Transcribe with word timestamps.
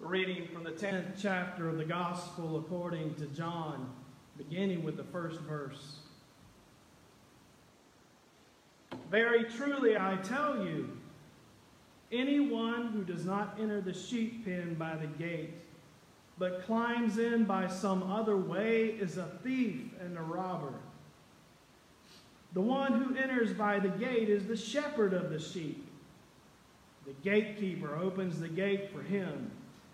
reading 0.00 0.48
from 0.52 0.64
the 0.64 0.70
10th 0.70 1.12
chapter 1.20 1.68
of 1.68 1.78
the 1.78 1.84
Gospel 1.84 2.58
according 2.58 3.14
to 3.14 3.26
John, 3.26 3.90
beginning 4.36 4.82
with 4.82 4.96
the 4.96 5.04
first 5.04 5.40
verse. 5.40 5.96
Very 9.10 9.44
truly 9.44 9.96
I 9.96 10.16
tell 10.16 10.64
you, 10.64 10.98
anyone 12.12 12.88
who 12.88 13.04
does 13.04 13.24
not 13.24 13.56
enter 13.60 13.80
the 13.80 13.94
sheep 13.94 14.44
pen 14.44 14.74
by 14.74 14.96
the 14.96 15.06
gate, 15.06 15.54
but 16.38 16.66
climbs 16.66 17.18
in 17.18 17.44
by 17.44 17.68
some 17.68 18.02
other 18.02 18.36
way, 18.36 18.86
is 18.86 19.16
a 19.16 19.30
thief 19.42 19.82
and 20.00 20.18
a 20.18 20.22
robber. 20.22 20.74
The 22.52 22.60
one 22.60 22.92
who 22.92 23.16
enters 23.16 23.52
by 23.52 23.78
the 23.78 23.88
gate 23.88 24.28
is 24.28 24.46
the 24.46 24.56
shepherd 24.56 25.12
of 25.12 25.30
the 25.30 25.38
sheep. 25.38 25.88
The 27.06 27.12
gatekeeper 27.22 27.96
opens 27.96 28.40
the 28.40 28.48
gate 28.48 28.90
for 28.92 29.02
him, 29.02 29.50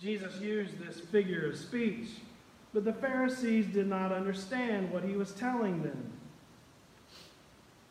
Jesus 0.00 0.40
used 0.40 0.78
this 0.78 0.98
figure 0.98 1.46
of 1.46 1.58
speech, 1.58 2.08
but 2.72 2.84
the 2.84 2.92
Pharisees 2.92 3.66
did 3.66 3.86
not 3.86 4.12
understand 4.12 4.90
what 4.90 5.04
he 5.04 5.14
was 5.14 5.32
telling 5.32 5.82
them. 5.82 6.12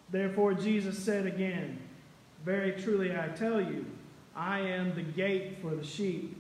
Therefore, 0.10 0.56
Jesus 0.56 0.98
said 0.98 1.28
again, 1.28 1.80
Very 2.44 2.72
truly 2.72 3.16
I 3.16 3.28
tell 3.28 3.62
you, 3.62 3.86
I 4.36 4.60
am 4.60 4.96
the 4.96 5.04
gate 5.04 5.58
for 5.62 5.76
the 5.76 5.86
sheep. 5.86 6.36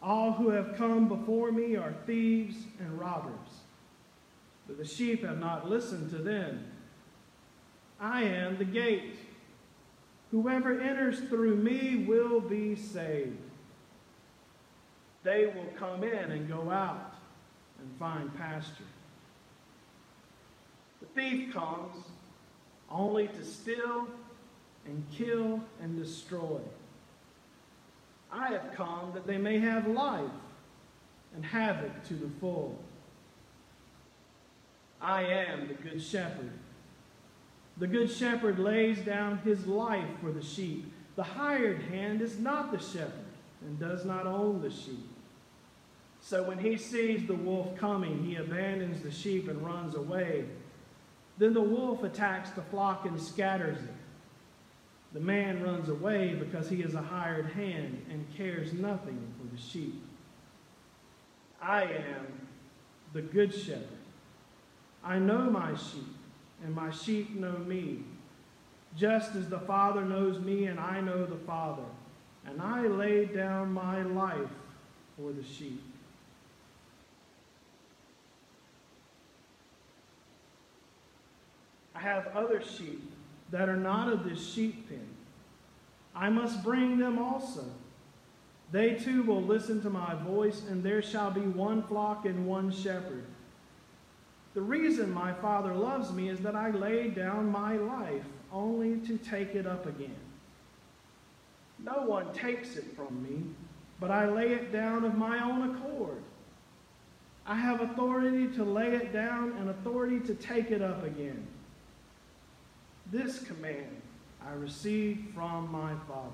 All 0.00 0.32
who 0.32 0.50
have 0.50 0.76
come 0.76 1.08
before 1.08 1.50
me 1.50 1.74
are 1.74 1.94
thieves 2.06 2.56
and 2.78 3.00
robbers, 3.00 3.32
but 4.68 4.78
the 4.78 4.84
sheep 4.84 5.24
have 5.24 5.40
not 5.40 5.68
listened 5.68 6.10
to 6.10 6.18
them. 6.18 6.64
I 7.98 8.22
am 8.22 8.58
the 8.58 8.64
gate. 8.64 9.16
Whoever 10.30 10.80
enters 10.80 11.18
through 11.20 11.56
me 11.56 12.04
will 12.06 12.40
be 12.40 12.76
saved. 12.76 13.38
They 15.24 15.46
will 15.46 15.72
come 15.76 16.04
in 16.04 16.30
and 16.30 16.48
go 16.48 16.70
out 16.70 17.14
and 17.80 17.90
find 17.98 18.34
pasture. 18.36 18.84
The 21.00 21.06
thief 21.06 21.52
comes 21.52 21.94
only 22.90 23.28
to 23.28 23.44
steal 23.44 24.08
and 24.86 25.04
kill 25.12 25.60
and 25.80 25.96
destroy. 26.02 26.60
I 28.30 28.48
have 28.48 28.72
come 28.74 29.12
that 29.14 29.26
they 29.26 29.38
may 29.38 29.58
have 29.58 29.86
life 29.86 30.30
and 31.34 31.44
have 31.44 31.78
it 31.84 31.92
to 32.08 32.14
the 32.14 32.30
full. 32.40 32.78
I 35.00 35.22
am 35.24 35.68
the 35.68 35.74
good 35.74 36.02
shepherd. 36.02 36.52
The 37.76 37.86
good 37.86 38.10
shepherd 38.10 38.58
lays 38.58 38.98
down 38.98 39.38
his 39.38 39.66
life 39.66 40.08
for 40.20 40.32
the 40.32 40.42
sheep. 40.42 40.92
The 41.16 41.22
hired 41.22 41.82
hand 41.82 42.20
is 42.20 42.38
not 42.38 42.72
the 42.72 42.78
shepherd 42.78 43.27
and 43.60 43.78
does 43.78 44.04
not 44.04 44.26
own 44.26 44.60
the 44.60 44.70
sheep. 44.70 45.08
So 46.20 46.42
when 46.42 46.58
he 46.58 46.76
sees 46.76 47.26
the 47.26 47.34
wolf 47.34 47.76
coming, 47.76 48.24
he 48.24 48.36
abandons 48.36 49.02
the 49.02 49.10
sheep 49.10 49.48
and 49.48 49.64
runs 49.64 49.94
away. 49.94 50.44
Then 51.38 51.54
the 51.54 51.62
wolf 51.62 52.02
attacks 52.02 52.50
the 52.50 52.62
flock 52.62 53.06
and 53.06 53.20
scatters 53.20 53.78
it. 53.78 53.94
The 55.12 55.20
man 55.20 55.62
runs 55.62 55.88
away 55.88 56.34
because 56.34 56.68
he 56.68 56.82
is 56.82 56.94
a 56.94 57.00
hired 57.00 57.46
hand 57.52 58.04
and 58.10 58.26
cares 58.36 58.72
nothing 58.72 59.32
for 59.38 59.54
the 59.54 59.60
sheep. 59.60 60.02
I 61.62 61.84
am 61.84 62.48
the 63.12 63.22
good 63.22 63.54
shepherd. 63.54 63.88
I 65.02 65.18
know 65.18 65.48
my 65.50 65.74
sheep, 65.74 66.14
and 66.62 66.74
my 66.74 66.90
sheep 66.90 67.34
know 67.34 67.56
me, 67.58 68.00
just 68.96 69.34
as 69.34 69.48
the 69.48 69.60
Father 69.60 70.04
knows 70.04 70.40
me, 70.40 70.66
and 70.66 70.78
I 70.78 71.00
know 71.00 71.24
the 71.24 71.36
Father. 71.36 71.84
And 72.46 72.60
I 72.62 72.86
lay 72.86 73.26
down 73.26 73.72
my 73.72 74.02
life 74.02 74.50
for 75.16 75.32
the 75.32 75.42
sheep. 75.42 75.82
I 81.94 82.00
have 82.00 82.28
other 82.28 82.62
sheep 82.62 83.02
that 83.50 83.68
are 83.68 83.76
not 83.76 84.12
of 84.12 84.24
this 84.24 84.52
sheep 84.52 84.88
pen. 84.88 85.06
I 86.14 86.30
must 86.30 86.62
bring 86.62 86.98
them 86.98 87.18
also. 87.18 87.64
They 88.70 88.94
too 88.94 89.22
will 89.22 89.42
listen 89.42 89.82
to 89.82 89.90
my 89.90 90.14
voice, 90.14 90.62
and 90.68 90.82
there 90.82 91.02
shall 91.02 91.30
be 91.30 91.40
one 91.40 91.82
flock 91.82 92.26
and 92.26 92.46
one 92.46 92.70
shepherd. 92.70 93.24
The 94.54 94.60
reason 94.60 95.12
my 95.12 95.32
Father 95.32 95.74
loves 95.74 96.12
me 96.12 96.28
is 96.28 96.40
that 96.40 96.54
I 96.54 96.70
lay 96.70 97.08
down 97.08 97.50
my 97.50 97.76
life 97.76 98.24
only 98.52 98.98
to 99.06 99.16
take 99.18 99.54
it 99.54 99.66
up 99.66 99.86
again. 99.86 100.16
No 101.84 102.02
one 102.02 102.32
takes 102.32 102.76
it 102.76 102.84
from 102.96 103.22
me, 103.22 103.44
but 104.00 104.10
I 104.10 104.28
lay 104.28 104.52
it 104.52 104.72
down 104.72 105.04
of 105.04 105.16
my 105.16 105.42
own 105.42 105.76
accord. 105.76 106.22
I 107.46 107.54
have 107.54 107.80
authority 107.80 108.48
to 108.56 108.64
lay 108.64 108.94
it 108.94 109.12
down 109.12 109.52
and 109.58 109.70
authority 109.70 110.20
to 110.20 110.34
take 110.34 110.70
it 110.70 110.82
up 110.82 111.04
again. 111.04 111.46
This 113.10 113.40
command 113.40 114.02
I 114.46 114.52
received 114.52 115.34
from 115.34 115.70
my 115.72 115.94
Father. 116.06 116.30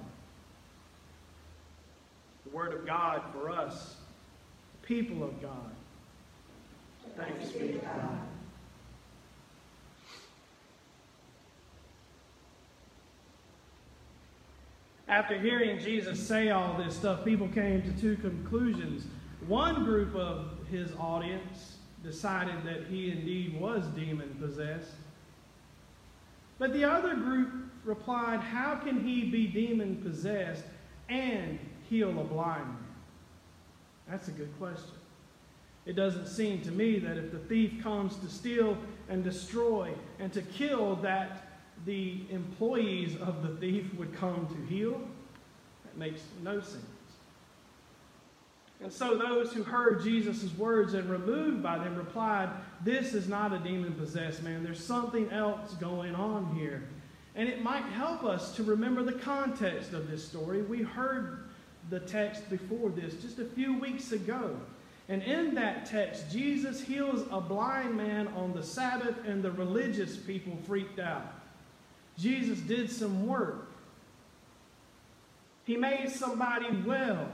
The 2.45 2.51
Word 2.51 2.75
of 2.75 2.85
God 2.87 3.23
for 3.33 3.49
us, 3.51 3.97
the 4.81 4.87
people 4.87 5.23
of 5.23 5.41
God. 5.41 5.71
Thanks 7.17 7.53
be 7.53 7.69
to 7.69 7.79
God. 7.79 8.19
After 15.09 15.39
hearing 15.39 15.79
Jesus 15.79 16.27
say 16.27 16.51
all 16.51 16.75
this 16.79 16.97
stuff, 16.97 17.25
people 17.25 17.49
came 17.49 17.83
to 17.83 17.93
two 18.01 18.17
conclusions. 18.17 19.05
One 19.47 19.85
group 19.85 20.15
of 20.15 20.51
his 20.71 20.93
audience 20.99 21.77
decided 22.03 22.65
that 22.65 22.87
he 22.89 23.11
indeed 23.11 23.61
was 23.61 23.85
demon 23.89 24.37
possessed. 24.41 24.93
But 26.59 26.73
the 26.73 26.85
other 26.85 27.15
group 27.15 27.53
replied, 27.85 28.41
How 28.41 28.77
can 28.77 29.05
he 29.05 29.25
be 29.25 29.47
demon 29.47 29.97
possessed 29.97 30.65
and 31.09 31.59
heal 31.89 32.11
a 32.11 32.25
blind 32.25 32.67
man? 32.67 32.79
That's 34.09 34.29
a 34.29 34.33
good 34.33 34.57
question. 34.59 34.95
It 35.87 35.97
doesn't 35.97 36.29
seem 36.29 36.63
to 36.63 36.71
me 36.71 36.99
that 37.01 37.19
if 37.19 37.31
the 37.31 37.39
thief 37.39 37.83
comes 37.83 38.17
to 38.17 38.29
steal 38.29 38.79
and 39.09 39.23
destroy 39.23 39.93
and 40.19 40.33
to 40.33 40.41
kill, 40.41 40.97
that 40.97 41.54
the 41.85 42.23
employees 42.31 43.17
of 43.17 43.43
the 43.43 43.57
thief 43.57 43.93
would 43.95 44.15
come 44.15 44.47
to 44.47 44.75
heal. 44.75 45.01
That 45.85 45.97
makes 45.97 46.23
no 46.43 46.61
sense. 46.61 46.85
And 48.81 48.93
so 48.93 49.17
those 49.17 49.53
who 49.53 49.63
heard 49.63 50.03
Jesus' 50.03 50.53
words 50.59 50.95
and 50.95 51.09
were 51.09 51.19
moved 51.19 51.63
by 51.63 51.79
them 51.79 51.97
replied, 51.97 52.51
This 52.83 53.15
is 53.15 53.29
not 53.29 53.53
a 53.53 53.59
demon 53.59 53.95
possessed 53.95 54.43
man. 54.43 54.63
There's 54.63 54.85
something 54.85 55.31
else 55.31 55.73
going 55.75 56.15
on 56.15 56.55
here. 56.55 56.83
And 57.35 57.49
it 57.49 57.63
might 57.63 57.85
help 57.85 58.25
us 58.25 58.55
to 58.57 58.63
remember 58.63 59.03
the 59.03 59.15
context 59.15 59.93
of 59.93 60.11
this 60.11 60.27
story. 60.27 60.63
We 60.63 60.83
heard 60.83 61.45
the 61.91 62.01
text 62.01 62.49
before 62.49 62.91
this 62.91 63.15
just 63.15 63.39
a 63.39 63.45
few 63.45 63.79
weeks 63.79 64.13
ago. 64.13 64.57
And 65.09 65.23
in 65.23 65.55
that 65.55 65.87
text, 65.87 66.31
Jesus 66.31 66.81
heals 66.81 67.27
a 67.31 67.41
blind 67.41 67.97
man 67.97 68.29
on 68.29 68.55
the 68.55 68.63
Sabbath, 68.63 69.17
and 69.27 69.43
the 69.43 69.51
religious 69.51 70.17
people 70.17 70.57
freaked 70.67 70.99
out. 70.99 71.27
Jesus 72.19 72.59
did 72.59 72.91
some 72.91 73.27
work, 73.27 73.69
he 75.65 75.77
made 75.77 76.11
somebody 76.11 76.69
well. 76.87 77.29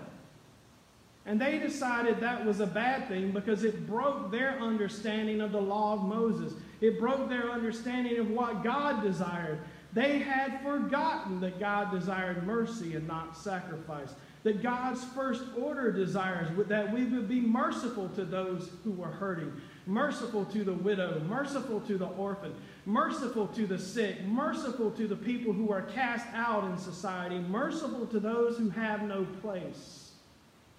And 1.26 1.40
they 1.40 1.58
decided 1.58 2.20
that 2.20 2.44
was 2.44 2.60
a 2.60 2.66
bad 2.66 3.08
thing 3.08 3.30
because 3.30 3.62
it 3.62 3.86
broke 3.86 4.30
their 4.30 4.58
understanding 4.58 5.40
of 5.40 5.52
the 5.52 5.60
law 5.60 5.92
of 5.92 6.02
Moses. 6.02 6.54
It 6.80 6.98
broke 6.98 7.28
their 7.28 7.50
understanding 7.50 8.18
of 8.18 8.30
what 8.30 8.64
God 8.64 9.02
desired. 9.02 9.60
They 9.92 10.20
had 10.20 10.62
forgotten 10.62 11.40
that 11.40 11.60
God 11.60 11.90
desired 11.90 12.46
mercy 12.46 12.94
and 12.94 13.06
not 13.06 13.36
sacrifice. 13.36 14.14
That 14.44 14.62
God's 14.62 15.04
first 15.04 15.42
order 15.58 15.92
desires 15.92 16.48
that 16.68 16.90
we 16.90 17.04
would 17.04 17.28
be 17.28 17.40
merciful 17.40 18.08
to 18.10 18.24
those 18.24 18.70
who 18.84 18.92
were 18.92 19.08
hurting, 19.08 19.52
merciful 19.86 20.46
to 20.46 20.64
the 20.64 20.72
widow, 20.72 21.20
merciful 21.28 21.80
to 21.82 21.98
the 21.98 22.06
orphan, 22.06 22.54
merciful 22.86 23.46
to 23.48 23.66
the 23.66 23.78
sick, 23.78 24.24
merciful 24.24 24.90
to 24.92 25.06
the 25.06 25.16
people 25.16 25.52
who 25.52 25.72
are 25.72 25.82
cast 25.82 26.26
out 26.34 26.64
in 26.64 26.78
society, 26.78 27.38
merciful 27.38 28.06
to 28.06 28.20
those 28.20 28.56
who 28.56 28.70
have 28.70 29.02
no 29.02 29.24
place. 29.42 30.12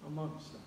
amongst 0.04 0.54
us. 0.54 0.60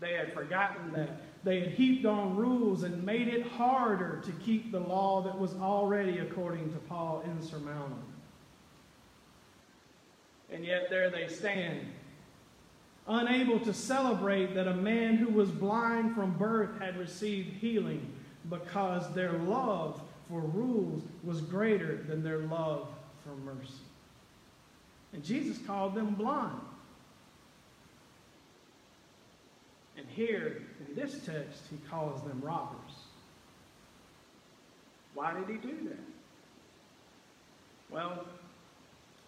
They 0.00 0.14
had 0.14 0.32
forgotten 0.32 0.92
that. 0.92 1.22
They 1.44 1.60
had 1.60 1.70
heaped 1.70 2.04
on 2.04 2.36
rules 2.36 2.82
and 2.82 3.04
made 3.04 3.28
it 3.28 3.46
harder 3.46 4.20
to 4.24 4.32
keep 4.44 4.72
the 4.72 4.80
law 4.80 5.22
that 5.22 5.38
was 5.38 5.54
already, 5.54 6.18
according 6.18 6.72
to 6.72 6.78
Paul, 6.80 7.22
insurmountable. 7.24 7.96
And 10.50 10.64
yet 10.64 10.88
there 10.90 11.10
they 11.10 11.28
stand, 11.28 11.86
unable 13.06 13.60
to 13.60 13.72
celebrate 13.72 14.54
that 14.54 14.66
a 14.66 14.74
man 14.74 15.16
who 15.16 15.28
was 15.28 15.50
blind 15.50 16.14
from 16.14 16.32
birth 16.32 16.80
had 16.80 16.98
received 16.98 17.52
healing 17.54 18.17
because 18.48 19.12
their 19.14 19.32
love 19.32 20.00
for 20.28 20.40
rules 20.40 21.02
was 21.24 21.40
greater 21.40 21.96
than 22.08 22.22
their 22.22 22.38
love 22.38 22.88
for 23.24 23.34
mercy. 23.36 23.72
And 25.12 25.24
Jesus 25.24 25.58
called 25.66 25.94
them 25.94 26.14
blind. 26.14 26.60
And 29.96 30.06
here 30.08 30.62
in 30.86 30.94
this 30.94 31.12
text, 31.24 31.62
he 31.70 31.78
calls 31.90 32.22
them 32.22 32.40
robbers. 32.42 32.92
Why 35.14 35.34
did 35.34 35.48
he 35.48 35.56
do 35.56 35.88
that? 35.88 35.98
Well, 37.90 38.24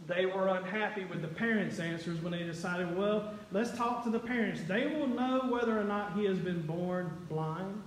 they 0.07 0.27
were 0.27 0.49
unhappy 0.49 1.05
with 1.05 1.23
the 1.23 1.29
parents' 1.29 1.79
answers 1.79 2.21
when 2.21 2.33
they 2.33 2.43
decided, 2.43 2.97
well, 2.97 3.35
let's 3.53 3.77
talk 3.77 4.05
to 4.05 4.11
the 4.11 4.19
parents. 4.19 4.63
They 4.69 4.87
will 4.87 5.09
know 5.09 5.49
whether 5.51 5.79
or 5.79 5.85
not 5.85 6.15
he 6.15 6.25
has 6.27 6.39
been 6.39 6.63
born 6.63 7.11
blind. 7.29 7.83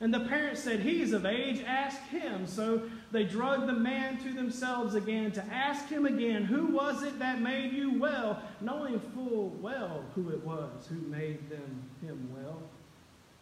And 0.00 0.14
the 0.14 0.20
parents 0.20 0.62
said, 0.62 0.80
He's 0.80 1.12
of 1.12 1.26
age, 1.26 1.62
ask 1.66 2.00
him. 2.08 2.46
So 2.46 2.82
they 3.10 3.24
drugged 3.24 3.66
the 3.66 3.72
man 3.72 4.18
to 4.18 4.32
themselves 4.32 4.94
again 4.94 5.32
to 5.32 5.44
ask 5.46 5.88
him 5.88 6.06
again, 6.06 6.44
Who 6.44 6.66
was 6.66 7.02
it 7.02 7.18
that 7.18 7.40
made 7.40 7.72
you 7.72 7.98
well? 7.98 8.42
Knowing 8.60 9.00
full 9.14 9.50
well 9.60 10.04
who 10.14 10.30
it 10.30 10.44
was 10.44 10.86
who 10.88 11.00
made 11.08 11.50
them 11.50 11.82
him 12.00 12.30
well. 12.32 12.62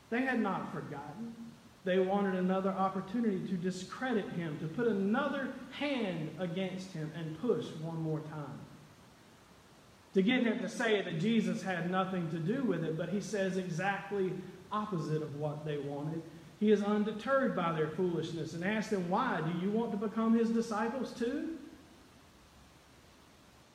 They 0.09 0.23
had 0.23 0.41
not 0.41 0.73
forgotten. 0.73 1.35
They 1.85 1.99
wanted 1.99 2.35
another 2.35 2.71
opportunity 2.71 3.47
to 3.47 3.55
discredit 3.55 4.29
him, 4.31 4.59
to 4.59 4.67
put 4.67 4.89
another 4.89 5.53
hand 5.71 6.31
against 6.41 6.93
him 6.93 7.13
and 7.15 7.41
push 7.41 7.67
one 7.81 8.03
more 8.03 8.21
time. 8.21 8.59
To 10.15 10.23
get 10.23 10.43
him 10.43 10.59
to 10.61 10.69
say 10.69 11.03
that 11.03 11.21
Jesus 11.21 11.63
had 11.63 11.91
nothing 11.91 12.31
to 12.31 12.39
do 12.39 12.65
with 12.65 12.83
it, 12.83 12.97
but 12.97 13.11
he 13.11 13.21
says 13.21 13.57
exactly 13.57 14.33
opposite 14.73 15.23
of 15.23 15.37
what 15.37 15.65
they 15.65 15.79
wanted. 15.79 16.23
He 16.59 16.73
is 16.73 16.83
undeterred 16.83 17.55
by 17.55 17.73
their 17.73 17.89
foolishness 17.89 18.55
and 18.55 18.65
asks 18.65 18.91
them, 18.91 19.09
Why? 19.11 19.41
Do 19.41 19.65
you 19.65 19.71
want 19.71 19.91
to 19.93 19.97
become 19.97 20.37
his 20.37 20.49
disciples 20.51 21.13
too? 21.13 21.57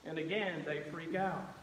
And 0.05 0.17
again, 0.17 0.63
they 0.65 0.81
freak 0.91 1.15
out. 1.15 1.53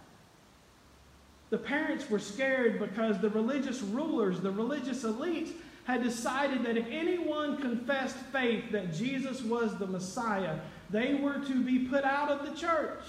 The 1.51 1.59
parents 1.59 2.09
were 2.09 2.19
scared 2.19 2.79
because 2.79 3.19
the 3.19 3.31
religious 3.31 3.81
rulers, 3.81 4.41
the 4.41 4.51
religious 4.51 5.03
elites, 5.03 5.53
had 5.85 6.03
decided 6.03 6.63
that 6.65 6.77
if 6.77 6.87
anyone 6.91 7.57
confessed 7.57 8.17
faith 8.31 8.71
that 8.71 8.93
Jesus 8.93 9.43
was 9.43 9.77
the 9.79 9.87
Messiah, 9.87 10.59
they 10.91 11.15
were 11.15 11.39
to 11.47 11.65
be 11.65 11.81
put 11.89 12.05
out 12.05 12.31
of 12.31 12.47
the 12.47 12.55
church, 12.55 13.03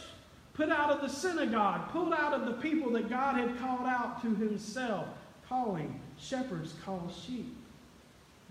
put 0.54 0.70
out 0.70 0.90
of 0.90 1.02
the 1.02 1.10
synagogue, 1.10 1.90
pulled 1.90 2.14
out 2.14 2.34
of 2.34 2.46
the 2.46 2.54
people 2.54 2.90
that 2.92 3.10
God 3.10 3.36
had 3.36 3.60
called 3.60 3.86
out 3.86 4.22
to 4.22 4.34
himself, 4.36 5.08
calling 5.48 6.00
shepherds 6.18 6.74
call 6.84 7.12
sheep. 7.26 7.59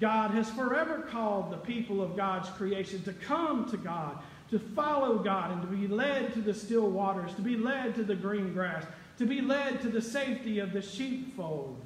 God 0.00 0.30
has 0.32 0.48
forever 0.50 1.02
called 1.10 1.50
the 1.50 1.56
people 1.56 2.02
of 2.02 2.16
God's 2.16 2.48
creation 2.50 3.02
to 3.02 3.12
come 3.12 3.68
to 3.70 3.76
God, 3.76 4.18
to 4.50 4.58
follow 4.58 5.18
God, 5.18 5.50
and 5.50 5.62
to 5.62 5.68
be 5.68 5.88
led 5.88 6.32
to 6.34 6.40
the 6.40 6.54
still 6.54 6.88
waters, 6.88 7.34
to 7.34 7.42
be 7.42 7.56
led 7.56 7.94
to 7.96 8.04
the 8.04 8.14
green 8.14 8.52
grass, 8.52 8.84
to 9.18 9.26
be 9.26 9.40
led 9.40 9.80
to 9.82 9.88
the 9.88 10.00
safety 10.00 10.60
of 10.60 10.72
the 10.72 10.82
sheepfold. 10.82 11.80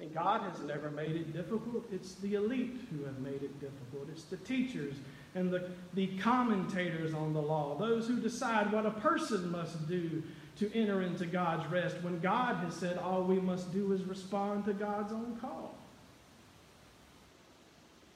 And 0.00 0.12
God 0.12 0.42
has 0.42 0.60
never 0.60 0.90
made 0.90 1.16
it 1.16 1.32
difficult. 1.32 1.86
It's 1.92 2.14
the 2.14 2.34
elite 2.34 2.80
who 2.90 3.04
have 3.04 3.18
made 3.18 3.42
it 3.42 3.60
difficult. 3.60 4.08
It's 4.12 4.24
the 4.24 4.36
teachers 4.38 4.94
and 5.34 5.50
the, 5.50 5.70
the 5.94 6.06
commentators 6.18 7.14
on 7.14 7.32
the 7.32 7.42
law, 7.42 7.76
those 7.78 8.06
who 8.06 8.20
decide 8.20 8.72
what 8.72 8.86
a 8.86 8.90
person 8.90 9.50
must 9.50 9.88
do 9.88 10.22
to 10.58 10.72
enter 10.72 11.02
into 11.02 11.26
God's 11.26 11.68
rest 11.70 11.96
when 12.02 12.20
God 12.20 12.56
has 12.64 12.74
said 12.74 12.98
all 12.98 13.24
we 13.24 13.40
must 13.40 13.72
do 13.72 13.92
is 13.92 14.04
respond 14.04 14.64
to 14.66 14.72
God's 14.72 15.12
own 15.12 15.36
call. 15.40 15.74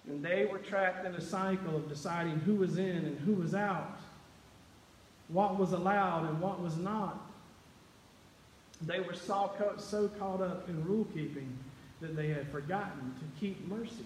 And 0.08 0.24
they 0.24 0.46
were 0.46 0.58
trapped 0.58 1.04
in 1.04 1.14
a 1.14 1.20
cycle 1.20 1.76
of 1.76 1.88
deciding 1.88 2.38
who 2.40 2.54
was 2.54 2.78
in 2.78 2.96
and 2.96 3.18
who 3.20 3.34
was 3.34 3.54
out, 3.54 4.00
what 5.28 5.58
was 5.58 5.72
allowed 5.72 6.28
and 6.28 6.40
what 6.40 6.60
was 6.60 6.76
not. 6.78 7.20
They 8.80 9.00
were 9.00 9.14
so 9.14 10.10
caught 10.18 10.40
up 10.40 10.68
in 10.68 10.84
rule 10.84 11.06
keeping 11.12 11.58
that 12.00 12.16
they 12.16 12.28
had 12.28 12.48
forgotten 12.50 13.14
to 13.18 13.40
keep 13.40 13.66
mercy. 13.68 14.04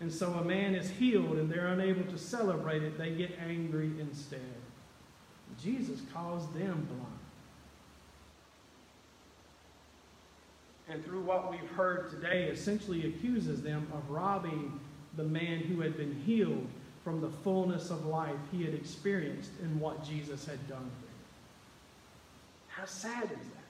And 0.00 0.12
so 0.12 0.32
a 0.32 0.44
man 0.44 0.74
is 0.74 0.88
healed 0.90 1.36
and 1.36 1.50
they're 1.50 1.66
unable 1.68 2.10
to 2.10 2.18
celebrate 2.18 2.82
it. 2.82 2.96
They 2.96 3.10
get 3.10 3.38
angry 3.44 3.90
instead. 4.00 4.40
Jesus 5.62 6.00
calls 6.14 6.46
them 6.54 6.88
blind. 6.88 7.18
And 10.88 11.04
through 11.04 11.22
what 11.22 11.50
we've 11.50 11.70
heard 11.70 12.10
today, 12.10 12.44
essentially 12.44 13.06
accuses 13.06 13.62
them 13.62 13.86
of 13.92 14.08
robbing 14.10 14.80
the 15.16 15.24
man 15.24 15.58
who 15.60 15.80
had 15.80 15.96
been 15.96 16.14
healed 16.24 16.66
from 17.04 17.20
the 17.20 17.28
fullness 17.28 17.90
of 17.90 18.06
life 18.06 18.36
he 18.50 18.64
had 18.64 18.74
experienced 18.74 19.50
in 19.62 19.78
what 19.80 20.04
Jesus 20.04 20.46
had 20.46 20.68
done 20.68 20.78
for 20.78 21.06
him. 21.06 21.12
How 22.68 22.84
sad 22.84 23.24
is 23.24 23.28
that? 23.30 23.62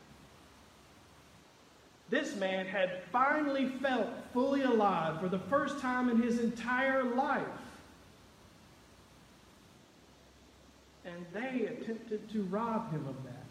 This 2.10 2.36
man 2.36 2.66
had 2.66 3.02
finally 3.10 3.68
felt 3.80 4.08
fully 4.34 4.62
alive 4.62 5.18
for 5.20 5.28
the 5.28 5.38
first 5.38 5.78
time 5.78 6.10
in 6.10 6.22
his 6.22 6.40
entire 6.40 7.02
life. 7.02 7.42
And 11.06 11.24
they 11.32 11.66
attempted 11.66 12.30
to 12.32 12.42
rob 12.44 12.92
him 12.92 13.06
of 13.08 13.24
that 13.24 13.44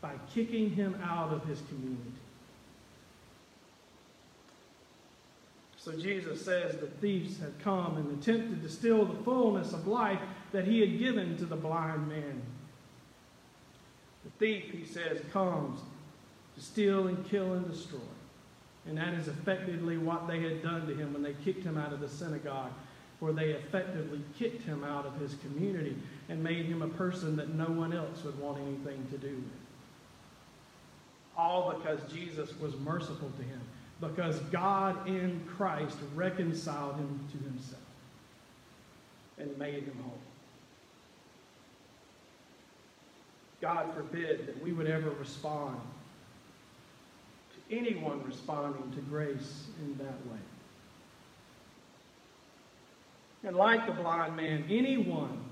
by 0.00 0.12
kicking 0.32 0.70
him 0.70 0.98
out 1.02 1.32
of 1.32 1.44
his 1.44 1.60
community. 1.68 2.20
So 5.82 5.92
Jesus 5.92 6.44
says 6.44 6.76
the 6.76 6.88
thieves 7.00 7.38
had 7.38 7.58
come 7.60 7.96
and 7.96 8.22
attempted 8.22 8.62
to 8.62 8.68
steal 8.68 9.06
the 9.06 9.24
fullness 9.24 9.72
of 9.72 9.86
life 9.86 10.20
that 10.52 10.66
he 10.66 10.80
had 10.80 10.98
given 10.98 11.38
to 11.38 11.46
the 11.46 11.56
blind 11.56 12.06
man. 12.06 12.42
The 14.24 14.30
thief, 14.38 14.70
he 14.70 14.84
says, 14.84 15.22
comes 15.32 15.80
to 16.54 16.60
steal 16.60 17.06
and 17.06 17.26
kill 17.30 17.54
and 17.54 17.66
destroy. 17.70 17.98
And 18.86 18.98
that 18.98 19.14
is 19.14 19.28
effectively 19.28 19.96
what 19.96 20.28
they 20.28 20.40
had 20.40 20.62
done 20.62 20.86
to 20.86 20.94
him 20.94 21.14
when 21.14 21.22
they 21.22 21.34
kicked 21.44 21.64
him 21.64 21.78
out 21.78 21.94
of 21.94 22.00
the 22.00 22.08
synagogue, 22.10 22.72
where 23.20 23.32
they 23.32 23.52
effectively 23.52 24.20
kicked 24.38 24.62
him 24.64 24.84
out 24.84 25.06
of 25.06 25.18
his 25.18 25.34
community 25.36 25.96
and 26.28 26.44
made 26.44 26.66
him 26.66 26.82
a 26.82 26.88
person 26.88 27.36
that 27.36 27.54
no 27.54 27.66
one 27.66 27.94
else 27.94 28.22
would 28.24 28.38
want 28.38 28.58
anything 28.58 29.06
to 29.10 29.16
do 29.16 29.34
with. 29.34 29.60
All 31.38 31.72
because 31.72 32.00
Jesus 32.12 32.54
was 32.60 32.76
merciful 32.76 33.30
to 33.38 33.42
him 33.42 33.62
because 34.00 34.38
God 34.50 35.06
in 35.06 35.42
Christ 35.56 35.96
reconciled 36.14 36.96
him 36.96 37.20
to 37.32 37.38
himself 37.44 37.80
and 39.38 39.56
made 39.58 39.84
him 39.84 39.96
whole. 40.02 40.18
God 43.60 43.92
forbid 43.94 44.46
that 44.46 44.62
we 44.62 44.72
would 44.72 44.86
ever 44.86 45.10
respond 45.10 45.78
to 47.54 47.76
anyone 47.76 48.22
responding 48.24 48.90
to 48.92 49.00
grace 49.02 49.66
in 49.82 49.98
that 49.98 50.26
way. 50.26 50.38
And 53.44 53.56
like 53.56 53.86
the 53.86 53.92
blind 53.92 54.36
man, 54.36 54.64
anyone, 54.68 55.44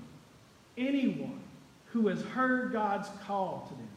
anyone 0.77 1.41
who 1.85 2.07
has 2.07 2.21
heard 2.21 2.71
God's 2.71 3.09
call 3.25 3.67
to 3.69 3.75
them, 3.75 3.87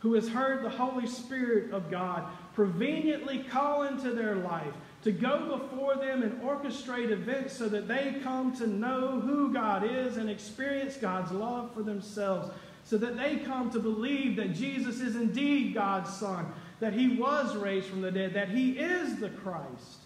who 0.00 0.14
has 0.14 0.28
heard 0.28 0.64
the 0.64 0.70
Holy 0.70 1.06
Spirit 1.06 1.72
of 1.72 1.90
God 1.90 2.24
preveniently 2.54 3.44
call 3.44 3.84
into 3.84 4.12
their 4.12 4.36
life, 4.36 4.74
to 5.02 5.12
go 5.12 5.58
before 5.58 5.96
them 5.96 6.22
and 6.22 6.40
orchestrate 6.42 7.10
events 7.10 7.56
so 7.56 7.68
that 7.68 7.88
they 7.88 8.20
come 8.22 8.54
to 8.56 8.66
know 8.66 9.20
who 9.20 9.52
God 9.52 9.84
is 9.84 10.16
and 10.16 10.30
experience 10.30 10.96
God's 10.96 11.32
love 11.32 11.74
for 11.74 11.82
themselves, 11.82 12.50
so 12.84 12.98
that 12.98 13.16
they 13.16 13.36
come 13.36 13.70
to 13.70 13.78
believe 13.78 14.36
that 14.36 14.54
Jesus 14.54 15.00
is 15.00 15.16
indeed 15.16 15.74
God's 15.74 16.12
Son, 16.14 16.46
that 16.80 16.92
He 16.92 17.16
was 17.16 17.56
raised 17.56 17.88
from 17.88 18.00
the 18.00 18.10
dead, 18.10 18.34
that 18.34 18.50
He 18.50 18.72
is 18.78 19.16
the 19.16 19.30
Christ. 19.30 19.98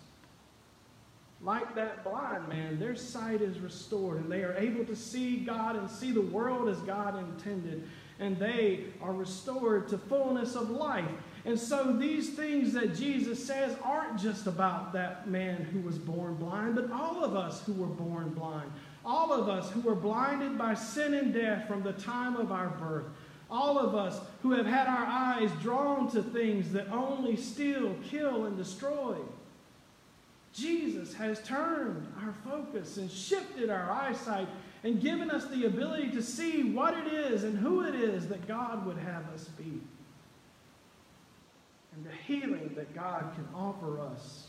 Like 1.43 1.75
that 1.75 2.03
blind 2.03 2.49
man, 2.49 2.79
their 2.79 2.97
sight 2.97 3.43
is 3.43 3.59
restored 3.59 4.17
and 4.19 4.33
they 4.33 4.43
are 4.43 4.57
able 4.57 4.85
to 4.87 4.97
see 4.97 5.39
God 5.39 5.77
and 5.77 5.91
see 5.91 6.11
the 6.11 6.23
world 6.23 6.69
as 6.69 6.79
God 6.81 7.19
intended, 7.19 7.87
and 8.19 8.39
they 8.39 8.85
are 9.03 9.13
restored 9.13 9.89
to 9.89 9.99
fullness 9.99 10.55
of 10.55 10.71
life. 10.71 11.05
And 11.47 11.57
so 11.59 11.93
these 11.93 12.31
things 12.31 12.73
that 12.73 12.97
Jesus 12.97 13.47
says 13.47 13.77
aren't 13.85 14.19
just 14.19 14.49
about 14.49 14.93
that 14.95 15.29
man 15.29 15.63
who 15.63 15.79
was 15.79 15.97
born 15.97 16.35
blind, 16.35 16.75
but 16.75 16.91
all 16.91 17.23
of 17.23 17.37
us 17.37 17.63
who 17.65 17.73
were 17.73 17.87
born 17.87 18.31
blind. 18.31 18.69
All 19.05 19.33
of 19.33 19.49
us 19.49 19.71
who 19.71 19.81
were 19.81 19.95
blinded 19.95 20.59
by 20.59 20.75
sin 20.75 21.15
and 21.15 21.33
death 21.33 21.69
from 21.69 21.85
the 21.85 21.93
time 21.93 22.35
of 22.35 22.51
our 22.51 22.71
birth. 22.71 23.05
All 23.49 23.79
of 23.79 23.95
us 23.95 24.19
who 24.43 24.51
have 24.55 24.67
had 24.67 24.89
our 24.89 25.07
eyes 25.07 25.51
drawn 25.63 26.11
to 26.11 26.21
things 26.21 26.73
that 26.73 26.89
only 26.91 27.37
steal, 27.37 27.95
kill, 28.11 28.47
and 28.47 28.57
destroy. 28.57 29.15
Jesus 30.53 31.15
has 31.15 31.41
turned 31.45 32.13
our 32.25 32.33
focus 32.45 32.97
and 32.97 33.09
shifted 33.09 33.71
our 33.71 33.89
eyesight 33.89 34.49
and 34.83 35.01
given 35.01 35.31
us 35.31 35.47
the 35.47 35.67
ability 35.67 36.11
to 36.11 36.23
see 36.23 36.65
what 36.65 36.95
it 36.95 37.07
is 37.13 37.45
and 37.45 37.57
who 37.57 37.83
it 37.83 37.95
is 37.95 38.27
that 38.29 38.49
God 38.49 38.85
would 38.85 38.99
have 38.99 39.29
us 39.33 39.45
be. 39.57 39.81
And 41.97 42.05
the 42.05 42.17
healing 42.27 42.73
that 42.77 42.95
God 42.95 43.33
can 43.35 43.49
offer 43.55 44.01
us. 44.01 44.49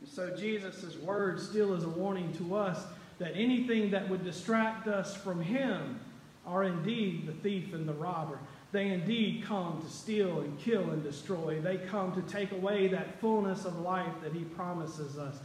And 0.00 0.08
so 0.08 0.36
Jesus' 0.36 0.96
word 0.98 1.40
still 1.40 1.74
is 1.74 1.84
a 1.84 1.88
warning 1.88 2.32
to 2.34 2.56
us 2.56 2.84
that 3.18 3.32
anything 3.34 3.90
that 3.90 4.08
would 4.08 4.24
distract 4.24 4.86
us 4.86 5.16
from 5.16 5.40
Him 5.40 6.00
are 6.46 6.64
indeed 6.64 7.26
the 7.26 7.32
thief 7.32 7.72
and 7.72 7.88
the 7.88 7.92
robber. 7.92 8.38
They 8.70 8.88
indeed 8.88 9.44
come 9.44 9.80
to 9.82 9.88
steal 9.88 10.40
and 10.40 10.58
kill 10.58 10.90
and 10.90 11.02
destroy. 11.02 11.60
They 11.60 11.78
come 11.78 12.12
to 12.14 12.22
take 12.32 12.52
away 12.52 12.88
that 12.88 13.20
fullness 13.20 13.64
of 13.64 13.78
life 13.80 14.12
that 14.22 14.32
He 14.32 14.44
promises 14.44 15.18
us, 15.18 15.38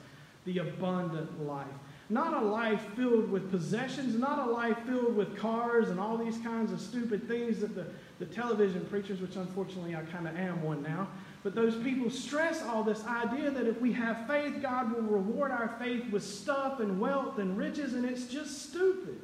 the 0.46 0.60
abundant 0.60 1.46
life. 1.46 1.68
Not 2.10 2.44
a 2.44 2.46
life 2.46 2.86
filled 2.96 3.32
with 3.32 3.50
possessions, 3.50 4.16
not 4.16 4.48
a 4.48 4.52
life 4.52 4.78
filled 4.86 5.16
with 5.16 5.38
cars 5.38 5.90
and 5.90 6.00
all 6.00 6.18
these 6.18 6.38
kinds 6.40 6.72
of 6.72 6.82
stupid 6.82 7.28
things 7.28 7.60
that 7.62 7.76
the, 7.76 7.88
the 8.24 8.34
television 8.34 8.86
preachers, 8.86 9.20
which 9.20 9.36
unfortunately 9.36 9.96
I 9.96 10.02
kind 10.04 10.28
of 10.28 10.38
am 10.38 10.64
one 10.64 10.82
now, 10.82 11.10
but 11.44 11.56
those 11.56 11.76
people 11.76 12.10
stress 12.10 12.64
all 12.64 12.82
this 12.82 13.06
idea 13.06 13.52
that 13.52 13.68
if 13.68 13.82
we 13.82 13.92
have 13.94 14.26
faith, 14.28 14.62
God 14.62 14.94
will 14.94 15.02
reward 15.02 15.52
our 15.52 15.76
faith 15.78 16.10
with 16.10 16.24
stuff 16.24 16.80
and 16.80 17.02
wealth 17.02 17.38
and 17.38 17.58
riches, 17.58 17.94
and 17.94 18.06
it's 18.06 18.26
just 18.26 18.70
stupid. 18.70 19.20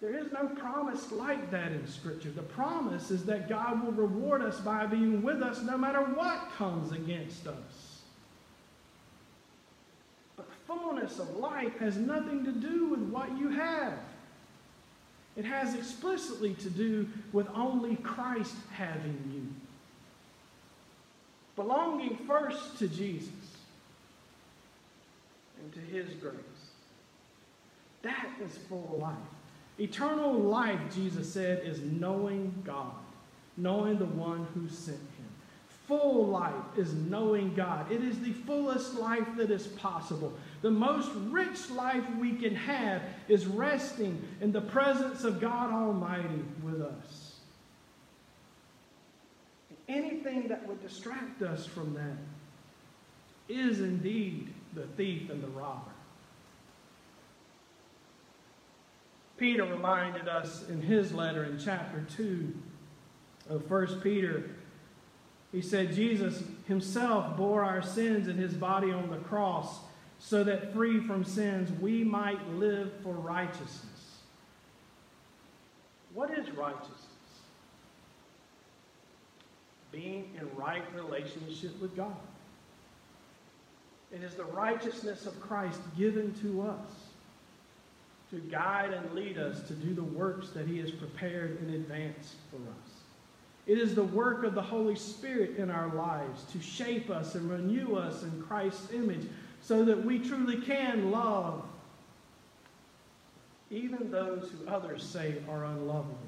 There 0.00 0.16
is 0.16 0.32
no 0.32 0.48
promise 0.48 1.12
like 1.12 1.50
that 1.50 1.72
in 1.72 1.86
Scripture. 1.86 2.30
The 2.30 2.42
promise 2.42 3.10
is 3.10 3.24
that 3.26 3.50
God 3.50 3.84
will 3.84 3.92
reward 3.92 4.40
us 4.40 4.58
by 4.58 4.86
being 4.86 5.22
with 5.22 5.42
us 5.42 5.60
no 5.62 5.76
matter 5.76 6.00
what 6.00 6.50
comes 6.56 6.90
against 6.92 7.46
us. 7.46 8.00
But 10.36 10.48
the 10.48 10.56
fullness 10.66 11.18
of 11.18 11.36
life 11.36 11.78
has 11.78 11.98
nothing 11.98 12.44
to 12.46 12.50
do 12.50 12.86
with 12.86 13.00
what 13.00 13.36
you 13.38 13.50
have. 13.50 13.98
It 15.36 15.44
has 15.44 15.74
explicitly 15.74 16.54
to 16.54 16.70
do 16.70 17.08
with 17.32 17.48
only 17.54 17.96
Christ 17.96 18.54
having 18.72 19.18
you. 19.32 19.46
Belonging 21.56 22.16
first 22.26 22.78
to 22.78 22.88
Jesus 22.88 23.30
and 25.58 25.72
to 25.72 25.80
His 25.80 26.12
grace. 26.14 26.34
That 28.02 28.26
is 28.44 28.58
full 28.68 28.98
life. 29.00 29.16
Eternal 29.78 30.32
life, 30.34 30.80
Jesus 30.94 31.32
said, 31.32 31.62
is 31.64 31.80
knowing 31.80 32.54
God, 32.64 32.92
knowing 33.56 33.98
the 33.98 34.04
one 34.04 34.46
who 34.54 34.68
sent 34.68 34.98
him. 34.98 35.26
Full 35.86 36.26
life 36.26 36.52
is 36.76 36.92
knowing 36.92 37.54
God. 37.54 37.90
It 37.90 38.02
is 38.02 38.20
the 38.20 38.32
fullest 38.32 38.94
life 38.94 39.26
that 39.36 39.50
is 39.50 39.66
possible. 39.66 40.32
The 40.62 40.70
most 40.70 41.10
rich 41.28 41.70
life 41.70 42.04
we 42.18 42.34
can 42.34 42.54
have 42.54 43.02
is 43.28 43.46
resting 43.46 44.22
in 44.40 44.52
the 44.52 44.60
presence 44.60 45.24
of 45.24 45.40
God 45.40 45.72
Almighty 45.72 46.44
with 46.62 46.80
us. 46.80 47.40
Anything 49.88 50.48
that 50.48 50.66
would 50.68 50.80
distract 50.80 51.42
us 51.42 51.66
from 51.66 51.94
that 51.94 52.16
is 53.48 53.80
indeed 53.80 54.54
the 54.74 54.86
thief 54.96 55.28
and 55.30 55.42
the 55.42 55.48
robber. 55.48 55.90
Peter 59.36 59.64
reminded 59.64 60.28
us 60.28 60.68
in 60.68 60.80
his 60.80 61.12
letter 61.12 61.42
in 61.44 61.58
chapter 61.58 62.06
2 62.16 62.54
of 63.50 63.68
1 63.68 64.00
Peter. 64.00 64.50
He 65.50 65.60
said, 65.60 65.92
Jesus 65.92 66.44
himself 66.68 67.36
bore 67.36 67.64
our 67.64 67.82
sins 67.82 68.28
in 68.28 68.36
his 68.36 68.54
body 68.54 68.92
on 68.92 69.10
the 69.10 69.16
cross 69.16 69.80
so 70.24 70.44
that 70.44 70.72
free 70.72 71.00
from 71.00 71.24
sins 71.24 71.68
we 71.80 72.04
might 72.04 72.48
live 72.54 72.92
for 73.02 73.12
righteousness. 73.12 73.88
What 76.14 76.30
is 76.30 76.48
righteousness? 76.52 76.96
Being 79.90 80.30
in 80.38 80.48
right 80.56 80.84
relationship 80.94 81.78
with 81.80 81.96
God. 81.96 82.16
It 84.12 84.22
is 84.22 84.34
the 84.34 84.44
righteousness 84.44 85.26
of 85.26 85.38
Christ 85.40 85.80
given 85.98 86.32
to 86.42 86.62
us 86.62 86.90
to 88.30 88.38
guide 88.38 88.92
and 88.92 89.12
lead 89.14 89.38
us 89.38 89.66
to 89.66 89.74
do 89.74 89.92
the 89.92 90.04
works 90.04 90.50
that 90.50 90.68
He 90.68 90.78
has 90.78 90.90
prepared 90.90 91.58
in 91.62 91.74
advance 91.74 92.36
for 92.50 92.56
us. 92.56 92.92
It 93.66 93.78
is 93.78 93.94
the 93.94 94.04
work 94.04 94.44
of 94.44 94.54
the 94.54 94.62
Holy 94.62 94.96
Spirit 94.96 95.56
in 95.56 95.70
our 95.70 95.92
lives 95.94 96.44
to 96.52 96.60
shape 96.60 97.10
us 97.10 97.34
and 97.34 97.50
renew 97.50 97.96
us 97.96 98.22
in 98.22 98.42
Christ's 98.42 98.92
image 98.92 99.26
so 99.62 99.84
that 99.84 100.04
we 100.04 100.18
truly 100.18 100.56
can 100.56 101.10
love 101.10 101.62
even 103.70 104.10
those 104.10 104.50
who 104.50 104.68
others 104.68 105.02
say 105.02 105.36
are 105.48 105.64
unlovable. 105.64 106.18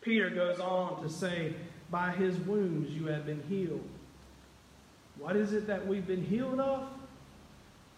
Peter 0.00 0.30
goes 0.30 0.60
on 0.60 1.02
to 1.02 1.08
say, 1.08 1.54
By 1.90 2.10
his 2.12 2.36
wounds 2.38 2.90
you 2.90 3.06
have 3.06 3.26
been 3.26 3.42
healed. 3.48 3.86
What 5.18 5.34
is 5.34 5.52
it 5.52 5.66
that 5.66 5.86
we've 5.86 6.06
been 6.06 6.24
healed 6.24 6.60
of? 6.60 6.86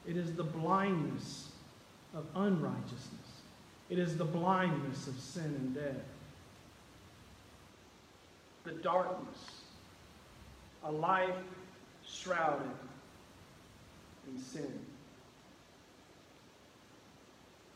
It 0.07 0.17
is 0.17 0.33
the 0.35 0.45
blindness 0.45 1.51
of 2.15 2.25
unrighteousness. 2.35 3.21
It 3.91 3.99
is 3.99 4.17
the 4.17 4.25
blindness 4.25 5.09
of 5.09 5.19
sin 5.21 5.45
and 5.45 5.75
death. 5.75 6.05
The 8.65 8.73
darkness, 8.73 9.63
a 10.85 10.91
life 10.91 11.35
shrouded 12.13 12.71
in 14.29 14.41
sin. 14.41 14.87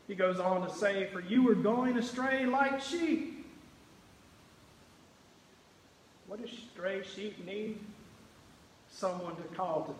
He 0.07 0.15
goes 0.15 0.39
on 0.39 0.67
to 0.67 0.73
say, 0.73 1.07
For 1.11 1.19
you 1.19 1.43
were 1.43 1.55
going 1.55 1.97
astray 1.97 2.45
like 2.45 2.81
sheep. 2.81 3.47
What 6.27 6.41
does 6.41 6.51
stray 6.73 7.03
sheep 7.03 7.45
need? 7.45 7.79
Someone 8.89 9.35
to 9.35 9.43
call 9.55 9.81
them 9.81 9.95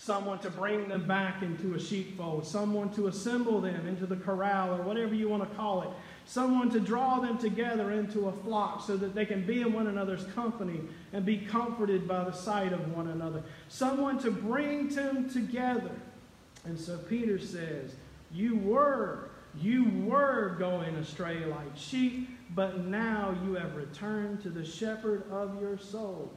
someone 0.00 0.38
to 0.38 0.48
bring 0.48 0.88
them 0.88 1.06
back 1.06 1.42
into 1.42 1.74
a 1.74 1.80
sheepfold, 1.80 2.46
someone 2.46 2.88
to 2.90 3.08
assemble 3.08 3.60
them 3.60 3.86
into 3.86 4.06
the 4.06 4.16
corral 4.16 4.74
or 4.74 4.82
whatever 4.82 5.14
you 5.14 5.28
want 5.28 5.46
to 5.46 5.56
call 5.56 5.82
it, 5.82 5.88
someone 6.30 6.70
to 6.70 6.78
draw 6.78 7.18
them 7.18 7.36
together 7.36 7.90
into 7.90 8.28
a 8.28 8.32
flock 8.44 8.86
so 8.86 8.96
that 8.96 9.16
they 9.16 9.26
can 9.26 9.44
be 9.44 9.62
in 9.62 9.72
one 9.72 9.88
another's 9.88 10.22
company 10.34 10.80
and 11.12 11.26
be 11.26 11.38
comforted 11.38 12.06
by 12.06 12.22
the 12.22 12.30
sight 12.30 12.72
of 12.72 12.94
one 12.94 13.08
another, 13.08 13.42
someone 13.68 14.16
to 14.16 14.30
bring 14.30 14.88
them 14.90 15.28
together. 15.28 15.90
And 16.64 16.78
so 16.78 16.98
Peter 16.98 17.40
says, 17.40 17.96
You 18.32 18.56
were, 18.58 19.30
you 19.60 19.90
were 20.04 20.54
going 20.56 20.94
astray 20.94 21.44
like 21.46 21.76
sheep, 21.76 22.28
but 22.54 22.84
now 22.84 23.36
you 23.44 23.54
have 23.54 23.74
returned 23.74 24.40
to 24.44 24.50
the 24.50 24.64
shepherd 24.64 25.28
of 25.32 25.60
your 25.60 25.78
souls. 25.78 26.30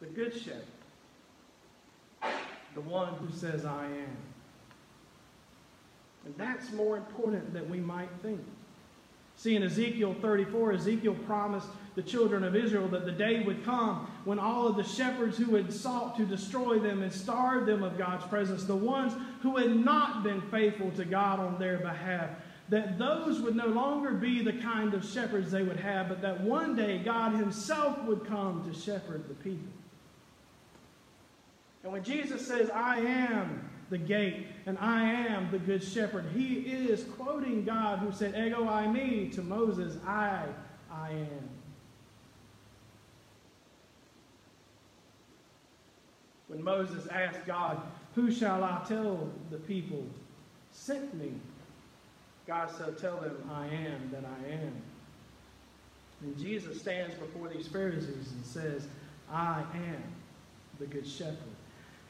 the 0.00 0.06
Good 0.06 0.32
Shepherd, 0.32 0.64
the 2.74 2.80
one 2.80 3.12
who 3.14 3.30
says, 3.36 3.66
I 3.66 3.84
am. 3.84 4.29
And 6.24 6.34
that's 6.36 6.72
more 6.72 6.96
important 6.96 7.52
than 7.52 7.68
we 7.70 7.78
might 7.78 8.10
think. 8.22 8.40
See, 9.36 9.56
in 9.56 9.62
Ezekiel 9.62 10.14
34, 10.20 10.74
Ezekiel 10.74 11.16
promised 11.26 11.68
the 11.94 12.02
children 12.02 12.44
of 12.44 12.54
Israel 12.54 12.88
that 12.88 13.06
the 13.06 13.12
day 13.12 13.42
would 13.42 13.64
come 13.64 14.10
when 14.24 14.38
all 14.38 14.68
of 14.68 14.76
the 14.76 14.84
shepherds 14.84 15.38
who 15.38 15.54
had 15.54 15.72
sought 15.72 16.16
to 16.18 16.26
destroy 16.26 16.78
them 16.78 17.02
and 17.02 17.10
starve 17.10 17.64
them 17.64 17.82
of 17.82 17.96
God's 17.96 18.26
presence, 18.26 18.64
the 18.64 18.76
ones 18.76 19.14
who 19.40 19.56
had 19.56 19.74
not 19.74 20.22
been 20.22 20.42
faithful 20.50 20.90
to 20.92 21.06
God 21.06 21.40
on 21.40 21.58
their 21.58 21.78
behalf, 21.78 22.28
that 22.68 22.98
those 22.98 23.40
would 23.40 23.56
no 23.56 23.66
longer 23.66 24.12
be 24.12 24.42
the 24.42 24.52
kind 24.52 24.92
of 24.92 25.04
shepherds 25.04 25.50
they 25.50 25.62
would 25.62 25.80
have, 25.80 26.08
but 26.08 26.20
that 26.20 26.42
one 26.42 26.76
day 26.76 26.98
God 26.98 27.34
Himself 27.34 28.02
would 28.04 28.26
come 28.26 28.70
to 28.70 28.78
shepherd 28.78 29.26
the 29.26 29.34
people. 29.34 29.72
And 31.82 31.92
when 31.92 32.04
Jesus 32.04 32.46
says, 32.46 32.68
I 32.68 32.98
am 32.98 33.69
the 33.90 33.98
gate 33.98 34.46
and 34.66 34.78
I 34.78 35.02
am 35.02 35.50
the 35.50 35.58
good 35.58 35.82
shepherd, 35.82 36.24
he 36.34 36.54
is 36.54 37.04
quoting 37.16 37.64
God 37.64 37.98
who 37.98 38.12
said, 38.12 38.34
Ego 38.34 38.64
eimi 38.64 39.34
to 39.34 39.42
Moses, 39.42 39.96
I, 40.06 40.44
I 40.90 41.10
am. 41.10 41.48
When 46.46 46.64
Moses 46.64 47.06
asked 47.08 47.46
God, 47.46 47.80
Who 48.14 48.32
shall 48.32 48.64
I 48.64 48.82
tell 48.86 49.28
the 49.50 49.58
people 49.58 50.04
sent 50.72 51.14
me? 51.14 51.32
God 52.46 52.70
said, 52.76 52.98
Tell 52.98 53.18
them, 53.18 53.36
I 53.52 53.66
am 53.66 54.10
that 54.12 54.24
I 54.24 54.52
am. 54.52 54.72
And 56.22 56.38
Jesus 56.38 56.80
stands 56.80 57.14
before 57.14 57.48
these 57.48 57.66
Pharisees 57.66 58.32
and 58.32 58.44
says, 58.44 58.86
I 59.32 59.62
am 59.74 60.02
the 60.78 60.86
good 60.86 61.06
shepherd. 61.06 61.49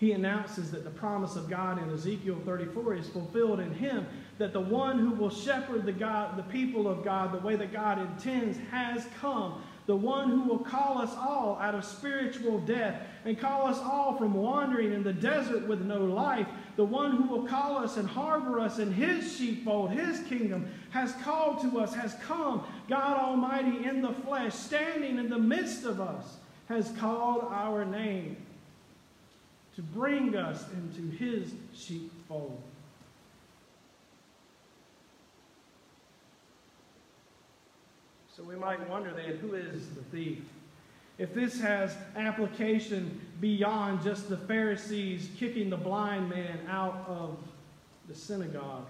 He 0.00 0.12
announces 0.12 0.71
that 0.71 0.83
the 0.83 0.90
promise 0.90 1.37
of 1.37 1.50
God 1.50 1.80
in 1.80 1.92
Ezekiel 1.92 2.40
34 2.47 2.95
is 2.95 3.09
fulfilled 3.11 3.61
in 3.61 3.71
him, 3.75 4.07
that 4.38 4.54
the 4.54 4.61
one 4.61 4.99
who 4.99 5.11
will 5.11 5.28
shepherd 5.28 5.85
the, 5.85 5.92
God, 5.92 6.38
the 6.38 6.42
people 6.45 6.88
of 6.88 7.04
God 7.04 7.35
the 7.35 7.47
way 7.47 7.54
that 7.54 7.71
God 7.71 7.99
intends 7.99 8.57
has 8.71 9.07
come. 9.21 9.62
The 9.85 9.95
one 9.95 10.30
who 10.30 10.45
will 10.45 10.61
call 10.61 11.02
us 11.02 11.14
all 11.14 11.59
out 11.61 11.75
of 11.75 11.85
spiritual 11.85 12.61
death 12.61 13.02
and 13.26 13.38
call 13.38 13.66
us 13.66 13.76
all 13.78 14.16
from 14.16 14.33
wandering 14.33 14.95
in 14.95 15.02
the 15.02 15.12
desert 15.12 15.69
with 15.69 15.83
no 15.83 16.02
life. 16.02 16.47
The 16.76 16.85
one 16.85 17.16
who 17.16 17.25
will 17.25 17.47
call 17.47 17.76
us 17.76 17.99
and 17.99 18.09
harbor 18.09 18.59
us 18.59 18.78
in 18.78 18.95
his 18.95 19.37
sheepfold, 19.37 19.90
his 19.90 20.21
kingdom, 20.21 20.71
has 20.90 21.12
called 21.23 21.61
to 21.61 21.78
us, 21.78 21.95
has 21.95 22.14
come. 22.26 22.64
God 22.88 23.19
Almighty 23.19 23.85
in 23.85 24.00
the 24.00 24.14
flesh, 24.14 24.54
standing 24.54 25.19
in 25.19 25.28
the 25.28 25.38
midst 25.38 25.85
of 25.85 26.00
us, 26.00 26.38
has 26.69 26.90
called 26.99 27.45
our 27.50 27.85
name 27.85 28.38
to 29.80 29.99
bring 29.99 30.37
us 30.37 30.66
into 30.75 31.16
his 31.16 31.54
sheepfold. 31.75 32.60
So 38.37 38.42
we 38.42 38.56
might 38.56 38.87
wonder 38.90 39.10
then 39.10 39.38
who 39.38 39.54
is 39.54 39.88
the 39.90 40.02
thief? 40.02 40.42
If 41.16 41.32
this 41.32 41.58
has 41.60 41.96
application 42.14 43.22
beyond 43.40 44.02
just 44.02 44.28
the 44.28 44.37
Pharisees 44.37 45.30
kicking 45.38 45.70
the 45.70 45.78
blind 45.78 46.28
man 46.28 46.58
out 46.68 47.02
of 47.08 47.38
the 48.06 48.14
synagogue, 48.14 48.87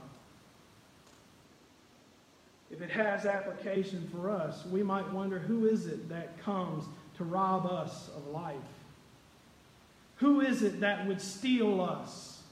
if 2.72 2.82
it 2.82 2.90
has 2.90 3.26
application 3.26 4.08
for 4.12 4.28
us, 4.28 4.66
we 4.66 4.82
might 4.82 5.08
wonder 5.12 5.38
who 5.38 5.68
is 5.68 5.86
it 5.86 6.08
that 6.08 6.42
comes 6.42 6.84
to 7.16 7.22
rob 7.22 7.66
us 7.66 8.08
of 8.16 8.26
life? 8.26 8.56
Who 10.20 10.42
is 10.42 10.62
it 10.62 10.80
that 10.80 11.06
would 11.06 11.20
steal 11.20 11.80
us? 11.80 12.42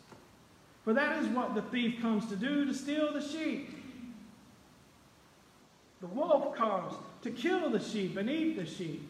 For 0.85 0.95
that 0.95 1.23
is 1.23 1.29
what 1.29 1.55
the 1.55 1.61
thief 1.61 2.01
comes 2.01 2.27
to 2.31 2.37
do 2.37 2.65
to 2.65 2.73
steal 2.73 3.13
the 3.13 3.21
sheep. 3.21 3.75
The 6.01 6.07
wolf 6.07 6.57
comes 6.57 6.95
to 7.23 7.31
kill 7.31 7.69
the 7.69 7.81
sheep 7.81 8.17
and 8.17 8.31
eat 8.31 8.57
the 8.57 8.65
sheep, 8.65 9.07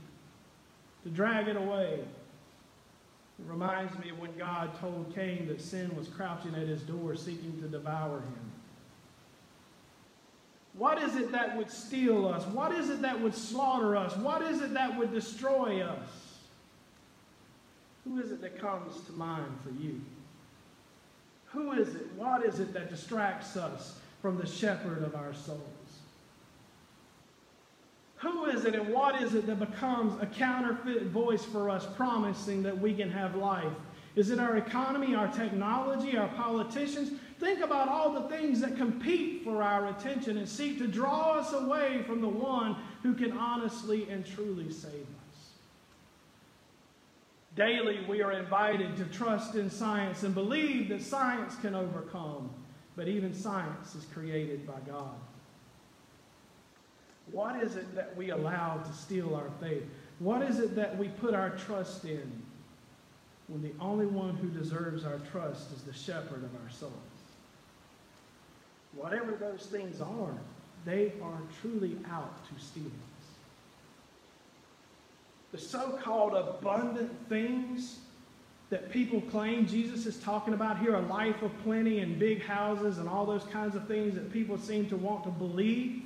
to 1.05 1.09
drag 1.11 1.47
it 1.47 1.57
away. 1.57 2.01
It 2.01 3.45
reminds 3.47 3.97
me 4.01 4.11
of 4.11 4.19
when 4.19 4.37
God 4.37 4.77
told 4.81 5.15
Cain 5.15 5.47
that 5.47 5.61
sin 5.61 5.95
was 5.97 6.09
crouching 6.09 6.57
at 6.57 6.67
his 6.67 6.83
door 6.83 7.15
seeking 7.15 7.61
to 7.63 7.69
devour 7.69 8.19
him. 8.19 8.53
What 10.73 11.01
is 11.01 11.15
it 11.15 11.31
that 11.31 11.57
would 11.57 11.71
steal 11.71 12.27
us? 12.27 12.45
What 12.47 12.73
is 12.73 12.91
it 12.91 13.03
that 13.03 13.21
would 13.21 13.35
slaughter 13.35 13.97
us? 13.97 14.17
What 14.17 14.43
is 14.43 14.61
it 14.63 14.75
that 14.75 14.99
would 14.99 15.13
destroy 15.13 15.81
us? 15.83 16.28
Who 18.09 18.21
is 18.21 18.31
it 18.31 18.41
that 18.41 18.59
comes 18.59 19.01
to 19.07 19.13
mind 19.13 19.53
for 19.63 19.71
you? 19.71 20.01
Who 21.47 21.73
is 21.73 21.95
it? 21.95 22.07
What 22.17 22.45
is 22.45 22.59
it 22.59 22.73
that 22.73 22.89
distracts 22.89 23.57
us 23.57 23.99
from 24.23 24.39
the 24.39 24.47
shepherd 24.47 25.03
of 25.03 25.15
our 25.15 25.35
souls? 25.35 25.61
Who 28.17 28.47
is 28.47 28.65
it 28.65 28.75
and 28.75 28.89
what 28.89 29.21
is 29.23 29.35
it 29.35 29.47
that 29.47 29.59
becomes 29.59 30.21
a 30.23 30.27
counterfeit 30.27 31.05
voice 31.05 31.45
for 31.45 31.71
us 31.71 31.87
promising 31.97 32.63
that 32.63 32.79
we 32.79 32.95
can 32.95 33.11
have 33.11 33.37
life? 33.37 33.73
Is 34.17 34.31
it 34.31 34.41
our 34.41 34.57
economy, 34.57 35.15
our 35.15 35.29
technology, 35.29 36.17
our 36.17 36.29
politicians? 36.29 37.13
Think 37.39 37.61
about 37.61 37.89
all 37.89 38.13
the 38.13 38.29
things 38.29 38.61
that 38.61 38.77
compete 38.77 39.45
for 39.45 39.63
our 39.63 39.89
attention 39.89 40.39
and 40.39 40.49
seek 40.49 40.79
to 40.79 40.89
draw 40.89 41.35
us 41.35 41.53
away 41.53 42.03
from 42.07 42.21
the 42.21 42.29
one 42.29 42.75
who 43.03 43.15
can 43.15 43.33
honestly 43.33 44.09
and 44.11 44.27
truly 44.27 44.73
save 44.73 44.93
us. 44.93 45.18
Daily, 47.59 47.99
we 48.09 48.23
are 48.23 48.31
invited 48.31 48.97
to 48.99 49.05
trust 49.07 49.57
in 49.57 49.69
science 49.69 50.23
and 50.23 50.33
believe 50.33 50.89
that 50.91 51.03
science 51.03 51.57
can 51.57 51.75
overcome, 51.75 52.51
but 52.95 53.09
even 53.09 53.35
science 53.35 53.97
is 53.97 54.05
created 54.15 54.65
by 54.65 54.79
God. 54.87 55.17
What 57.33 57.61
is 57.61 57.75
it 57.75 57.97
that 57.97 58.17
we 58.17 58.31
allow 58.31 58.77
to 58.77 58.93
steal 58.93 59.35
our 59.35 59.51
faith? 59.61 59.83
What 60.21 60.41
is 60.43 60.61
it 60.61 60.77
that 60.77 60.97
we 60.97 61.09
put 61.09 61.35
our 61.35 61.51
trust 61.51 62.05
in 62.05 62.31
when 63.49 63.61
the 63.61 63.73
only 63.81 64.07
one 64.07 64.37
who 64.37 64.49
deserves 64.49 65.05
our 65.05 65.19
trust 65.33 65.73
is 65.73 65.83
the 65.83 65.93
shepherd 65.93 66.45
of 66.45 66.55
our 66.63 66.71
souls? 66.71 66.93
Whatever 68.95 69.33
those 69.33 69.67
things 69.67 70.01
are, 70.01 70.39
they 70.85 71.13
are 71.21 71.41
truly 71.61 71.97
out 72.09 72.39
to 72.47 72.65
steal 72.65 72.85
the 75.53 75.59
so 75.59 75.99
called 76.03 76.35
abundant 76.35 77.11
things 77.29 77.99
that 78.71 78.91
people 78.91 79.21
claim 79.23 79.67
Jesus 79.67 80.05
is 80.05 80.19
talking 80.19 80.53
about 80.53 80.79
here 80.79 80.95
a 80.95 81.01
life 81.01 81.41
of 81.43 81.51
plenty 81.63 82.01
and 82.01 82.19
big 82.19 82.43
houses 82.43 82.99
and 82.99 83.09
all 83.09 83.25
those 83.25 83.45
kinds 83.45 83.75
of 83.75 83.89
things 83.89 84.15
that 84.15 84.31
people 84.33 84.59
seem 84.59 84.89
to 84.91 84.97
want 84.97 85.25
to 85.25 85.31
believe 85.31 86.03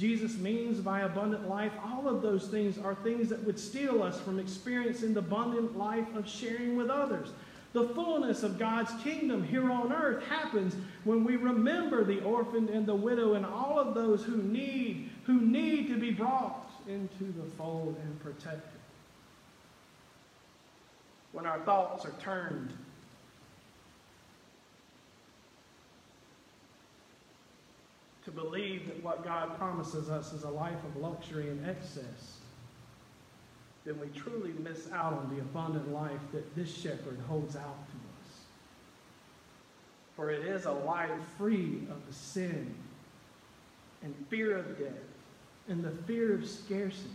Jesus 0.00 0.38
means 0.38 0.80
by 0.80 1.00
abundant 1.00 1.46
life, 1.46 1.72
all 1.84 2.08
of 2.08 2.22
those 2.22 2.48
things 2.48 2.78
are 2.78 2.94
things 2.94 3.28
that 3.28 3.44
would 3.44 3.58
steal 3.58 4.02
us 4.02 4.18
from 4.18 4.38
experiencing 4.38 5.12
the 5.12 5.20
abundant 5.20 5.76
life 5.76 6.06
of 6.16 6.26
sharing 6.26 6.74
with 6.74 6.88
others. 6.88 7.28
The 7.74 7.88
fullness 7.88 8.42
of 8.42 8.58
God's 8.58 8.90
kingdom 9.02 9.44
here 9.44 9.70
on 9.70 9.92
earth 9.92 10.24
happens 10.24 10.74
when 11.04 11.22
we 11.22 11.36
remember 11.36 12.02
the 12.02 12.22
orphan 12.22 12.70
and 12.70 12.86
the 12.86 12.94
widow 12.94 13.34
and 13.34 13.44
all 13.44 13.78
of 13.78 13.94
those 13.94 14.24
who 14.24 14.38
need 14.38 15.10
who 15.24 15.40
need 15.42 15.88
to 15.88 15.98
be 15.98 16.10
brought 16.10 16.69
into 16.90 17.32
the 17.32 17.48
fold 17.56 17.96
and 18.02 18.20
protected. 18.20 18.80
When 21.32 21.46
our 21.46 21.60
thoughts 21.60 22.04
are 22.04 22.14
turned 22.20 22.72
to 28.24 28.30
believe 28.30 28.86
that 28.88 29.02
what 29.02 29.24
God 29.24 29.56
promises 29.56 30.10
us 30.10 30.32
is 30.32 30.42
a 30.42 30.50
life 30.50 30.82
of 30.84 31.00
luxury 31.00 31.48
and 31.48 31.64
excess, 31.68 32.38
then 33.84 33.98
we 34.00 34.08
truly 34.08 34.52
miss 34.58 34.90
out 34.92 35.12
on 35.12 35.34
the 35.34 35.40
abundant 35.40 35.92
life 35.92 36.20
that 36.32 36.54
this 36.56 36.74
shepherd 36.74 37.18
holds 37.28 37.56
out 37.56 37.86
to 37.88 37.94
us. 37.94 38.40
For 40.16 40.30
it 40.30 40.44
is 40.44 40.66
a 40.66 40.72
life 40.72 41.10
free 41.38 41.86
of 41.90 42.06
the 42.06 42.12
sin 42.12 42.74
and 44.02 44.14
fear 44.28 44.58
of 44.58 44.78
death 44.78 45.09
and 45.70 45.84
the 45.84 45.90
fear 46.04 46.34
of 46.34 46.46
scarcity 46.46 47.08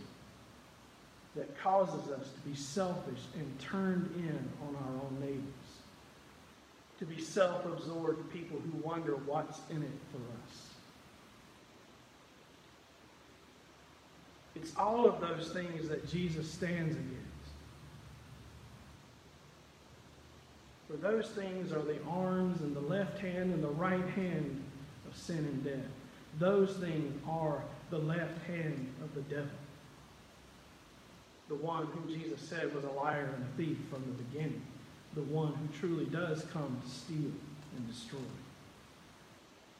that 1.36 1.56
causes 1.62 2.10
us 2.10 2.30
to 2.30 2.48
be 2.48 2.56
selfish 2.56 3.20
and 3.34 3.60
turned 3.60 4.10
in 4.16 4.48
on 4.66 4.74
our 4.74 4.94
own 5.02 5.18
neighbors. 5.20 5.42
To 6.98 7.04
be 7.04 7.20
self 7.20 7.66
absorbed 7.66 8.32
people 8.32 8.58
who 8.58 8.78
wonder 8.78 9.16
what's 9.26 9.60
in 9.70 9.82
it 9.82 9.90
for 10.10 10.16
us. 10.16 10.70
It's 14.54 14.74
all 14.76 15.06
of 15.06 15.20
those 15.20 15.52
things 15.52 15.88
that 15.90 16.08
Jesus 16.08 16.50
stands 16.50 16.94
against. 16.94 17.26
For 20.88 20.96
those 20.96 21.28
things 21.30 21.72
are 21.72 21.82
the 21.82 22.02
arms 22.08 22.62
and 22.62 22.74
the 22.74 22.80
left 22.80 23.18
hand 23.18 23.52
and 23.52 23.62
the 23.62 23.68
right 23.68 24.08
hand 24.10 24.64
of 25.06 25.14
sin 25.14 25.38
and 25.38 25.62
death. 25.62 25.90
Those 26.38 26.74
things 26.78 27.12
are 27.28 27.62
the 27.90 27.98
left 27.98 28.44
hand 28.46 28.92
of 29.02 29.14
the 29.14 29.22
devil. 29.22 29.50
The 31.48 31.54
one 31.54 31.86
whom 31.86 32.08
Jesus 32.08 32.40
said 32.40 32.74
was 32.74 32.84
a 32.84 32.90
liar 32.90 33.30
and 33.34 33.44
a 33.44 33.56
thief 33.56 33.78
from 33.90 34.02
the 34.02 34.22
beginning. 34.24 34.62
The 35.14 35.22
one 35.22 35.52
who 35.52 35.78
truly 35.78 36.06
does 36.06 36.44
come 36.52 36.80
to 36.82 36.90
steal 36.90 37.30
and 37.76 37.88
destroy. 37.88 38.18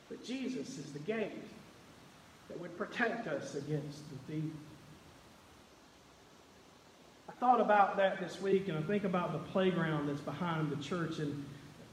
But 0.09 0.25
Jesus 0.25 0.79
is 0.79 0.93
the 0.93 1.01
gate 1.01 1.43
that 2.49 2.61
would 2.61 2.77
protect 2.79 3.27
us 3.27 3.57
against 3.57 4.03
the 4.11 4.33
thief. 4.33 4.53
I 7.29 7.33
thought 7.33 7.61
about 7.61 7.97
that 7.97 8.21
this 8.21 8.41
week, 8.41 8.69
and 8.69 8.79
I 8.79 8.83
think 8.83 9.05
about 9.05 9.33
the 9.33 9.51
playground 9.51 10.09
that's 10.09 10.21
behind 10.21 10.71
the 10.71 10.83
church. 10.83 11.19
And 11.19 11.45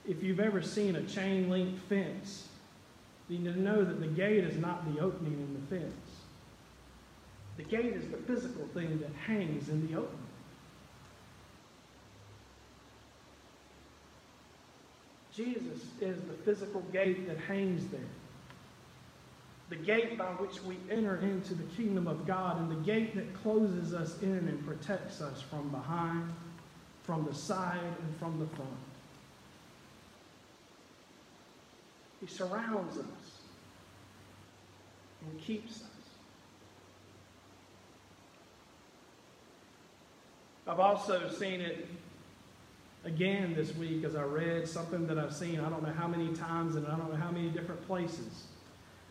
if 0.08 0.21
you've 0.21 0.39
ever 0.39 0.62
seen 0.62 0.95
a 0.95 1.02
chain 1.04 1.49
link 1.49 1.80
fence, 1.89 2.47
you 3.30 3.40
need 3.40 3.54
to 3.54 3.60
know 3.60 3.84
that 3.84 4.00
the 4.00 4.08
gate 4.08 4.44
is 4.44 4.58
not 4.58 4.94
the 4.94 5.00
opening 5.02 5.34
in 5.34 5.54
the 5.54 5.76
fence. 5.76 5.94
The 7.58 7.64
gate 7.64 7.94
is 7.94 8.10
the 8.10 8.18
physical 8.18 8.68
thing 8.74 9.00
that 9.00 9.12
hangs 9.28 9.70
in 9.70 9.88
the 9.88 9.98
opening. 9.98 10.20
Jesus 15.36 15.82
is 16.00 16.22
the 16.22 16.34
physical 16.46 16.82
gate 16.92 17.28
that 17.28 17.38
hangs 17.40 17.88
there. 17.88 18.02
The 19.70 19.76
gate 19.78 20.18
by 20.18 20.26
which 20.26 20.62
we 20.64 20.78
enter 20.92 21.18
into 21.18 21.56
the 21.56 21.64
kingdom 21.76 22.08
of 22.08 22.28
God, 22.28 22.60
and 22.60 22.70
the 22.70 22.84
gate 22.84 23.16
that 23.16 23.34
closes 23.42 23.94
us 23.94 24.22
in 24.22 24.30
and 24.30 24.64
protects 24.66 25.22
us 25.22 25.42
from 25.42 25.70
behind, 25.70 26.32
from 27.04 27.26
the 27.26 27.34
side, 27.34 27.80
and 27.80 28.16
from 28.20 28.40
the 28.40 28.46
front. 28.56 28.70
He 32.24 32.34
surrounds 32.34 32.98
us 32.98 33.40
and 35.22 35.42
keeps 35.42 35.82
us. 35.82 35.88
I've 40.66 40.80
also 40.80 41.30
seen 41.30 41.60
it 41.60 41.86
again 43.04 43.54
this 43.54 43.76
week 43.76 44.06
as 44.06 44.16
I 44.16 44.24
read 44.24 44.70
something 44.70 45.06
that 45.08 45.20
I've 45.20 45.36
seen 45.36 45.60
I 45.60 45.70
don't 45.70 45.84
know 45.84 45.92
how 45.92 46.08
many 46.08 46.34
times 46.34 46.78
and 46.78 46.88
I 46.88 46.96
don't 46.96 47.12
know 47.12 47.18
how 47.18 47.30
many 47.30 47.50
different 47.50 47.86
places, 47.86 48.46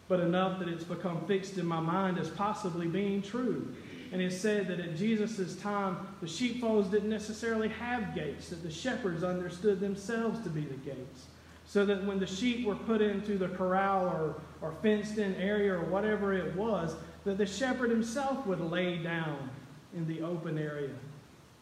but 0.09 0.21
enough 0.21 0.59
that 0.61 0.69
it's 0.69 0.85
become 0.85 1.27
fixed 1.27 1.59
in 1.59 1.67
my 1.67 1.81
mind 1.81 2.19
as 2.19 2.31
possibly 2.31 2.87
being 2.87 3.21
true. 3.21 3.75
And 4.11 4.23
it 4.23 4.33
said 4.33 4.69
that 4.69 4.81
at 4.81 4.97
Jesus' 4.97 5.55
time, 5.57 5.99
the 6.23 6.29
sheepfolds 6.29 6.89
didn't 6.89 7.11
necessarily 7.11 7.69
have 7.69 8.15
gates, 8.15 8.49
that 8.49 8.63
the 8.63 8.71
shepherds 8.71 9.23
understood 9.23 9.81
themselves 9.81 10.43
to 10.45 10.49
be 10.49 10.63
the 10.63 10.77
gates. 10.77 11.27
So 11.67 11.87
that 11.87 12.05
when 12.05 12.19
the 12.19 12.27
sheep 12.27 12.67
were 12.67 12.75
put 12.75 13.01
into 13.01 13.39
the 13.39 13.49
corral 13.49 14.07
or, 14.07 14.35
or 14.61 14.75
fenced 14.83 15.19
in 15.19 15.35
area 15.37 15.73
or 15.73 15.85
whatever 15.85 16.33
it 16.33 16.55
was, 16.57 16.95
that 17.25 17.39
the 17.39 17.47
shepherd 17.47 17.91
himself 17.91 18.47
would 18.47 18.61
lay 18.61 18.99
down 18.99 19.51
in 19.95 20.07
the 20.07 20.23
open 20.23 20.59
area 20.59 20.95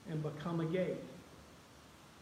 and 0.08 0.22
become 0.22 0.60
a 0.60 0.64
gate. 0.64 0.96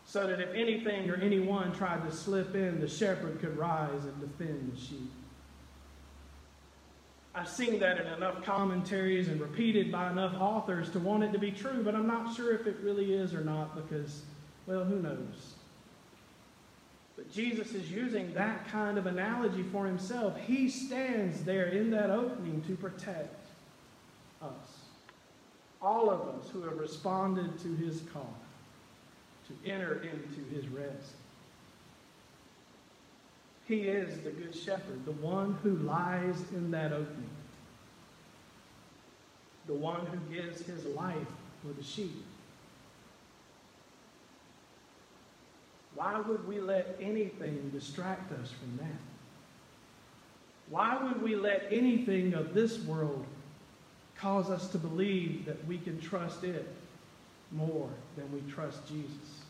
So 0.05 0.27
that 0.27 0.41
if 0.41 0.55
anything 0.55 1.11
or 1.11 1.17
anyone 1.17 1.73
tried 1.73 2.09
to 2.09 2.15
slip 2.15 2.55
in, 2.55 2.81
the 2.81 2.89
shepherd 2.89 3.41
could 3.41 3.57
rise 3.57 4.05
and 4.05 4.21
defend 4.21 4.73
the 4.73 4.81
sheep. 4.81 5.11
I've 7.35 7.49
seen 7.49 7.79
that 7.81 8.01
in 8.01 8.07
enough 8.07 8.43
commentaries 8.43 9.29
and 9.29 9.41
repeated 9.41 9.93
by 9.93 10.11
enough 10.11 10.35
authors 10.41 10.91
to 10.91 10.99
want 10.99 11.23
it 11.23 11.33
to 11.33 11.39
be 11.39 11.53
true, 11.53 11.85
but 11.85 11.95
I'm 11.95 12.07
not 12.07 12.35
sure 12.35 12.53
if 12.53 12.67
it 12.67 12.79
really 12.83 13.13
is 13.15 13.33
or 13.33 13.43
not 13.43 13.77
because, 13.77 14.23
well, 14.67 14.83
who 14.83 15.01
knows? 15.01 15.55
But 17.19 17.33
Jesus 17.33 17.75
is 17.75 17.91
using 17.91 18.33
that 18.35 18.69
kind 18.69 18.97
of 18.97 19.07
analogy 19.07 19.65
for 19.65 19.85
himself. 19.85 20.39
He 20.39 20.69
stands 20.69 21.43
there 21.43 21.67
in 21.67 21.91
that 21.91 22.11
opening 22.11 22.63
to 22.69 22.77
protect 22.77 23.45
us. 24.41 24.79
All 25.83 26.11
of 26.11 26.21
us 26.21 26.49
who 26.51 26.63
have 26.63 26.79
responded 26.79 27.59
to 27.59 27.75
his 27.75 28.03
call 28.13 28.33
to 29.49 29.69
enter 29.69 29.95
into 29.95 30.55
his 30.55 30.69
rest. 30.69 31.15
He 33.67 33.81
is 33.81 34.21
the 34.23 34.31
good 34.31 34.55
shepherd, 34.55 35.05
the 35.05 35.11
one 35.11 35.59
who 35.65 35.75
lies 35.79 36.41
in 36.53 36.71
that 36.71 36.93
opening, 36.93 37.31
the 39.67 39.75
one 39.75 40.07
who 40.07 40.19
gives 40.33 40.61
his 40.61 40.85
life 40.85 41.17
for 41.63 41.73
the 41.73 41.83
sheep. 41.83 42.25
Why 45.99 46.21
would 46.21 46.47
we 46.47 46.61
let 46.61 46.97
anything 47.01 47.71
distract 47.75 48.31
us 48.31 48.53
from 48.53 48.77
that? 48.77 49.01
Why 50.71 50.97
would 51.03 51.21
we 51.21 51.35
let 51.35 51.67
anything 51.73 52.35
of 52.35 52.55
this 52.55 52.79
world 52.79 53.27
cause 54.17 54.49
us 54.49 54.69
to 54.69 54.79
believe 54.79 55.45
that 55.47 55.67
we 55.67 55.77
can 55.77 56.01
trust 56.01 56.45
it 56.45 56.69
more 57.51 57.91
than 58.17 58.31
we 58.33 58.49
trust 58.49 58.87
Jesus? 58.87 59.43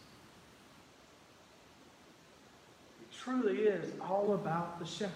It 3.02 3.14
truly 3.14 3.64
is 3.64 3.92
all 4.00 4.32
about 4.32 4.78
the 4.78 4.86
shepherd. 4.86 5.12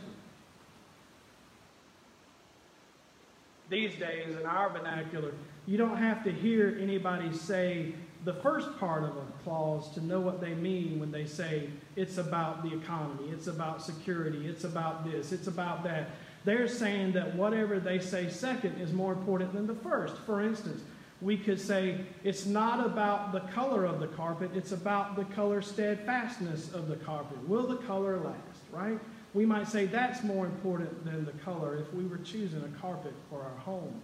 These 3.71 3.95
days, 3.95 4.37
in 4.37 4.45
our 4.45 4.69
vernacular, 4.69 5.33
you 5.67 5.79
don't 5.79 5.97
have 5.97 6.25
to 6.25 6.31
hear 6.31 6.77
anybody 6.79 7.33
say 7.33 7.95
the 8.25 8.35
first 8.35 8.79
part 8.79 9.03
of 9.03 9.17
a 9.17 9.25
clause 9.43 9.93
to 9.95 10.05
know 10.05 10.21
what 10.21 10.41
they 10.41 10.55
mean 10.55 11.01
when 11.01 11.11
they 11.11 11.27
say 11.27 11.69
it's 11.97 12.19
about 12.19 12.63
the 12.63 12.73
economy, 12.73 13.31
it's 13.31 13.49
about 13.49 13.83
security, 13.83 14.47
it's 14.47 14.65
about 14.65 15.05
this, 15.05 15.33
it's 15.33 15.49
about 15.49 15.83
that. 15.85 16.11
They're 16.45 16.69
saying 16.69 17.13
that 17.13 17.35
whatever 17.35 17.81
they 17.81 17.99
say 17.99 18.29
second 18.29 18.81
is 18.81 18.93
more 18.93 19.13
important 19.13 19.53
than 19.53 19.67
the 19.67 19.75
first. 19.75 20.17
For 20.19 20.43
instance, 20.43 20.83
we 21.21 21.37
could 21.37 21.61
say 21.61 22.01
it's 22.25 22.47
not 22.47 22.85
about 22.85 23.33
the 23.33 23.41
color 23.53 23.85
of 23.85 24.01
the 24.01 24.09
carpet, 24.09 24.51
it's 24.55 24.73
about 24.73 25.17
the 25.17 25.25
color 25.25 25.63
steadfastness 25.63 26.73
of 26.73 26.89
the 26.89 26.97
carpet. 26.97 27.39
Will 27.49 27.67
the 27.67 27.77
color 27.77 28.19
last, 28.19 28.61
right? 28.73 28.99
We 29.35 29.47
might 29.47 29.69
say 29.69 29.87
that's 29.87 30.23
more 30.23 30.47
important 30.47 31.05
than 31.05 31.25
the 31.25 31.33
color 31.45 31.77
if 31.77 31.93
we 31.95 32.05
were 32.05 32.19
choosing 32.19 32.63
a 32.63 32.81
carpet 32.81 33.15
for 33.31 33.43
our 33.43 33.59
home. 33.59 34.03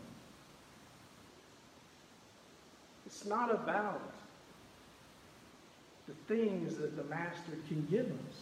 It's 3.08 3.24
not 3.24 3.50
about 3.50 4.02
the 6.06 6.12
things 6.26 6.76
that 6.76 6.94
the 6.94 7.04
master 7.04 7.56
can 7.66 7.86
give 7.90 8.04
us. 8.04 8.36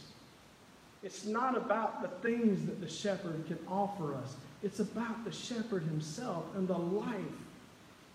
It's 1.04 1.24
not 1.24 1.56
about 1.56 2.02
the 2.02 2.08
things 2.28 2.66
that 2.66 2.80
the 2.80 2.88
shepherd 2.88 3.46
can 3.46 3.60
offer 3.68 4.16
us. 4.16 4.34
It's 4.64 4.80
about 4.80 5.24
the 5.24 5.30
shepherd 5.30 5.84
himself 5.84 6.46
and 6.56 6.66
the 6.66 6.76
life 6.76 7.14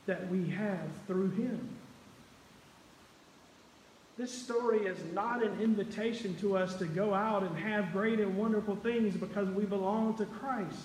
that 0.08 0.30
we 0.30 0.50
have 0.50 0.90
through 1.08 1.30
him. 1.30 1.70
This 4.18 4.34
story 4.34 4.80
is 4.80 4.98
not 5.14 5.42
an 5.42 5.58
invitation 5.62 6.36
to 6.42 6.58
us 6.58 6.76
to 6.80 6.86
go 6.86 7.14
out 7.14 7.44
and 7.44 7.58
have 7.58 7.94
great 7.94 8.20
and 8.20 8.36
wonderful 8.38 8.76
things 8.76 9.16
because 9.16 9.48
we 9.48 9.64
belong 9.64 10.18
to 10.18 10.26
Christ. 10.26 10.84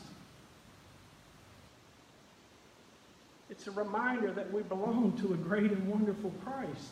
It's 3.56 3.66
a 3.68 3.70
reminder 3.70 4.32
that 4.32 4.52
we 4.52 4.62
belong 4.62 5.16
to 5.22 5.32
a 5.32 5.36
great 5.36 5.72
and 5.72 5.88
wonderful 5.88 6.30
Christ, 6.44 6.90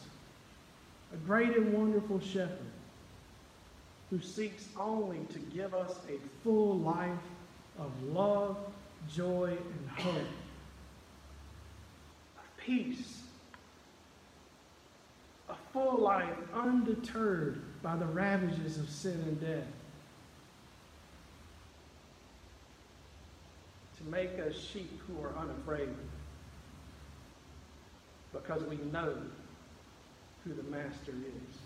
a 1.12 1.16
great 1.18 1.55
and 1.55 1.74
wonderful 1.74 2.20
shepherd 2.20 2.59
who 4.09 4.18
seeks 4.18 4.66
only 4.79 5.18
to 5.33 5.38
give 5.38 5.74
us 5.74 5.98
a 6.09 6.18
full 6.42 6.79
life 6.79 7.11
of 7.79 7.90
love, 8.05 8.57
joy, 9.14 9.50
and 9.50 9.90
hope 9.90 10.14
of 12.38 12.57
peace, 12.57 13.20
a 15.50 15.55
full 15.72 15.98
life 15.98 16.38
undeterred 16.55 17.61
by 17.83 17.94
the 17.94 18.07
ravages 18.07 18.79
of 18.79 18.88
sin 18.88 19.22
and 19.27 19.38
death. 19.38 19.66
To 23.98 24.05
make 24.11 24.38
us 24.38 24.57
sheep 24.57 24.98
who 25.07 25.22
are 25.22 25.37
unafraid 25.37 25.90
because 28.35 28.62
we 28.64 28.77
know 28.92 29.14
who 30.44 30.53
the 30.53 30.62
Master 30.64 31.12
is. 31.12 31.57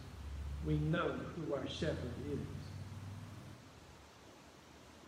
We 0.67 0.75
know 0.75 1.15
who 1.35 1.55
our 1.55 1.67
shepherd 1.67 2.13
is. 2.31 2.39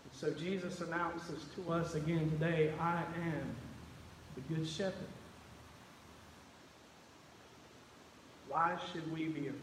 And 0.04 0.12
So 0.12 0.30
Jesus 0.32 0.80
announces 0.80 1.44
to 1.54 1.72
us 1.72 1.94
again 1.94 2.30
today, 2.30 2.72
I 2.80 3.02
am 3.22 3.54
the 4.34 4.54
good 4.54 4.66
shepherd. 4.66 4.94
Why 8.48 8.76
should 8.92 9.12
we 9.12 9.26
be 9.26 9.40
afraid? 9.40 9.54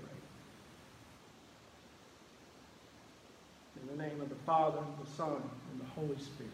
In 3.82 3.98
the 3.98 4.04
name 4.04 4.22
of 4.22 4.30
the 4.30 4.36
Father, 4.46 4.80
the 5.04 5.10
Son, 5.12 5.42
and 5.72 5.82
the 5.82 5.86
Holy 5.86 6.18
Spirit. 6.20 6.52